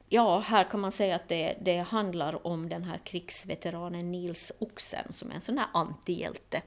ja, 0.09 0.39
här 0.39 0.63
kan 0.63 0.79
man 0.79 0.91
säga 0.91 1.15
att 1.15 1.27
det, 1.27 1.57
det 1.61 1.77
handlar 1.77 2.47
om 2.47 2.69
den 2.69 2.83
här 2.83 2.97
krigsveteranen 2.97 4.11
Nils 4.11 4.51
Oxen 4.59 5.13
som 5.13 5.31
är 5.31 5.35
en 5.35 5.41
sån 5.41 5.57
här 5.57 5.67
antihjälte. 5.73 6.61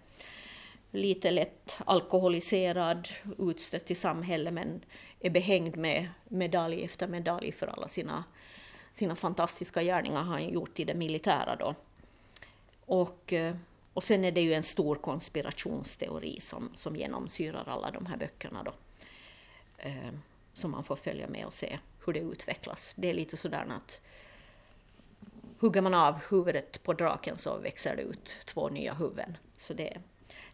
Lite 0.91 1.31
lätt 1.31 1.77
alkoholiserad, 1.85 3.09
utstött 3.39 3.91
i 3.91 3.95
samhället 3.95 4.55
men 4.55 4.85
är 5.21 5.31
behängd 5.31 5.77
med 5.77 6.09
medalj 6.29 6.85
efter 6.85 7.09
medalj 7.09 7.53
för 7.53 7.67
alla 7.67 7.89
sina, 7.89 8.25
sina 8.93 9.17
fantastiska 9.17 9.83
gärningar 9.83 10.23
han 10.23 10.49
gjort 10.49 10.81
i 10.81 10.85
det 10.85 10.95
militära. 10.95 11.57
Då. 11.57 11.75
Och, 12.87 13.33
eh, 13.33 13.57
och 13.95 14.05
sen 14.05 14.25
är 14.25 14.33
det 14.33 14.41
ju 14.41 14.55
en 14.55 14.63
stor 14.63 14.95
konspirationsteori 14.95 16.41
som, 16.41 16.71
som 16.75 16.97
genomsyrar 16.97 17.65
alla 17.67 17.91
de 17.91 18.07
här 18.07 18.17
böckerna. 18.17 18.63
Då. 18.63 18.73
Eh, 19.79 20.13
som 20.53 20.71
man 20.71 20.85
får 20.85 20.97
följa 20.97 21.29
med 21.29 21.47
och 21.47 21.53
se 21.53 21.79
hur 22.07 22.13
det 22.13 22.21
utvecklas. 22.21 22.95
Det 22.99 23.11
är 23.11 23.15
lite 23.15 23.37
sådär 23.37 23.67
att 23.71 24.01
hugger 25.59 25.83
man 25.83 25.95
av 25.95 26.15
huvudet 26.31 26.83
på 26.83 26.93
draken 26.93 27.37
så 27.37 27.59
växer 27.59 27.97
det 27.97 28.03
ut 28.03 28.43
två 28.45 28.69
nya 28.69 28.95
huvuden. 28.95 29.37
Så 29.57 29.75
det, 29.75 29.97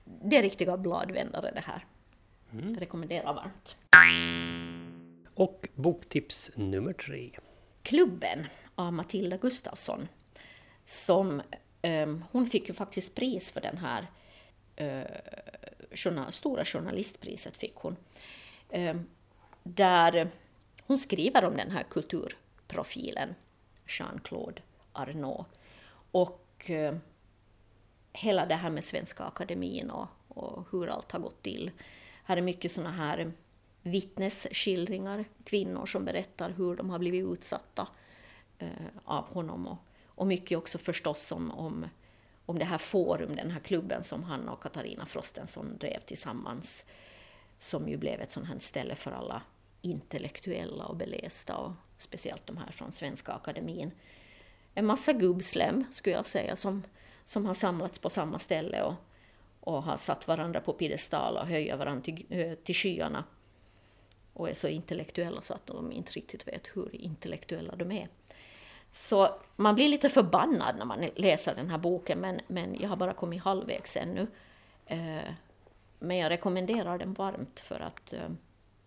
det 0.06 0.36
är 0.36 0.42
riktiga 0.42 0.76
bladvändare 0.76 1.50
det 1.54 1.60
här. 1.60 1.84
Mm. 2.52 2.72
Jag 2.74 2.82
rekommenderar 2.82 3.34
varmt. 3.34 3.76
Och 5.34 5.68
boktips 5.74 6.50
nummer 6.54 6.92
tre. 6.92 7.30
Klubben 7.82 8.46
av 8.74 8.92
Matilda 8.92 9.36
Gustafsson. 9.36 10.08
Som, 10.84 11.42
um, 11.82 12.24
hon 12.32 12.46
fick 12.46 12.68
ju 12.68 12.74
faktiskt 12.74 13.14
pris 13.14 13.50
för 13.50 13.60
den 13.60 13.78
här 13.78 14.06
uh, 14.80 16.28
stora 16.30 16.64
journalistpriset 16.64 17.56
fick 17.56 17.74
hon. 17.74 17.96
Um, 18.68 19.06
där 19.62 20.30
hon 20.82 20.98
skriver 20.98 21.44
om 21.44 21.56
den 21.56 21.70
här 21.70 21.82
kulturprofilen, 21.82 23.34
Jean-Claude 23.86 24.62
Arnault. 24.92 25.46
Och 26.10 26.70
uh, 26.70 26.96
hela 28.16 28.46
det 28.46 28.54
här 28.54 28.70
med 28.70 28.84
Svenska 28.84 29.24
Akademin 29.24 29.90
och, 29.90 30.06
och 30.28 30.66
hur 30.72 30.88
allt 30.88 31.12
har 31.12 31.20
gått 31.20 31.42
till. 31.42 31.70
Här 32.24 32.36
är 32.36 32.42
mycket 32.42 32.72
såna 32.72 32.90
här 32.90 33.32
vittnesskildringar, 33.82 35.24
kvinnor 35.44 35.86
som 35.86 36.04
berättar 36.04 36.50
hur 36.50 36.76
de 36.76 36.90
har 36.90 36.98
blivit 36.98 37.32
utsatta 37.32 37.88
eh, 38.58 38.68
av 39.04 39.28
honom. 39.28 39.66
Och, 39.66 39.78
och 40.06 40.26
mycket 40.26 40.58
också 40.58 40.78
förstås 40.78 41.32
om, 41.32 41.50
om, 41.50 41.86
om 42.46 42.58
det 42.58 42.64
här 42.64 42.78
forum, 42.78 43.36
den 43.36 43.50
här 43.50 43.60
klubben 43.60 44.04
som 44.04 44.22
han 44.22 44.48
och 44.48 44.62
Katarina 44.62 45.06
Frostenson 45.06 45.78
drev 45.78 46.00
tillsammans, 46.00 46.84
som 47.58 47.88
ju 47.88 47.96
blev 47.96 48.20
ett 48.20 48.30
sånt 48.30 48.46
här 48.46 48.58
ställe 48.58 48.94
för 48.94 49.12
alla 49.12 49.42
intellektuella 49.82 50.84
och 50.84 50.96
belästa, 50.96 51.56
och 51.56 51.72
speciellt 51.96 52.46
de 52.46 52.56
här 52.56 52.72
från 52.72 52.92
Svenska 52.92 53.32
Akademin. 53.32 53.90
En 54.74 54.86
massa 54.86 55.12
gubbslem, 55.12 55.84
skulle 55.90 56.16
jag 56.16 56.26
säga, 56.26 56.56
som, 56.56 56.82
som 57.26 57.46
har 57.46 57.54
samlats 57.54 57.98
på 57.98 58.10
samma 58.10 58.38
ställe 58.38 58.82
och, 58.82 58.94
och 59.60 59.82
har 59.82 59.96
satt 59.96 60.28
varandra 60.28 60.60
på 60.60 60.72
piedestal 60.72 61.36
och 61.36 61.46
höjer 61.46 61.76
varandra 61.76 62.02
till, 62.02 62.26
eh, 62.28 62.54
till 62.54 62.74
skyarna 62.74 63.24
och 64.32 64.50
är 64.50 64.54
så 64.54 64.68
intellektuella 64.68 65.40
så 65.40 65.54
att 65.54 65.66
de 65.66 65.92
inte 65.92 66.12
riktigt 66.12 66.48
vet 66.48 66.70
hur 66.74 66.94
intellektuella 66.94 67.76
de 67.76 67.92
är. 67.92 68.08
Så 68.90 69.28
man 69.56 69.74
blir 69.74 69.88
lite 69.88 70.08
förbannad 70.08 70.78
när 70.78 70.84
man 70.84 71.08
läser 71.16 71.54
den 71.54 71.70
här 71.70 71.78
boken, 71.78 72.18
men, 72.18 72.40
men 72.46 72.76
jag 72.80 72.88
har 72.88 72.96
bara 72.96 73.12
kommit 73.12 73.42
halvvägs 73.42 73.96
ännu. 73.96 74.26
Eh, 74.86 75.30
men 75.98 76.16
jag 76.16 76.30
rekommenderar 76.30 76.98
den 76.98 77.14
varmt 77.14 77.60
för 77.60 77.80
att 77.80 78.12
eh, 78.12 78.28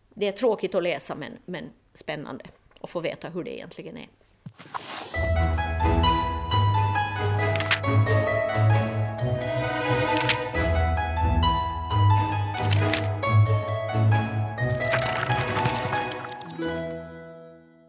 det 0.09 0.27
är 0.27 0.31
tråkigt 0.31 0.75
att 0.75 0.83
läsa 0.83 1.15
men, 1.15 1.37
men 1.45 1.69
spännande 1.93 2.45
att 2.81 2.89
få 2.89 2.99
veta 2.99 3.29
hur 3.29 3.43
det 3.43 3.57
egentligen 3.57 3.97
är. 3.97 4.07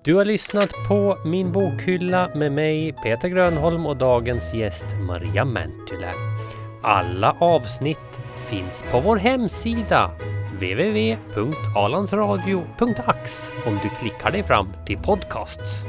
Du 0.05 0.15
har 0.15 0.25
lyssnat 0.25 0.71
på 0.89 1.19
Min 1.25 1.53
bokhylla 1.53 2.31
med 2.35 2.53
mig 2.53 2.93
Peter 2.93 3.29
Grönholm 3.29 3.87
och 3.87 3.97
dagens 3.97 4.55
gäst 4.55 4.87
Maria 5.01 5.45
Mäntylä. 5.45 6.13
Alla 6.83 7.37
avsnitt 7.41 8.21
finns 8.49 8.85
på 8.91 9.01
vår 9.01 9.17
hemsida 9.17 10.11
www.alandsradio.ax 10.53 13.53
om 13.67 13.79
du 13.83 13.89
klickar 13.89 14.31
dig 14.31 14.43
fram 14.43 14.69
till 14.87 14.99
podcasts. 14.99 15.85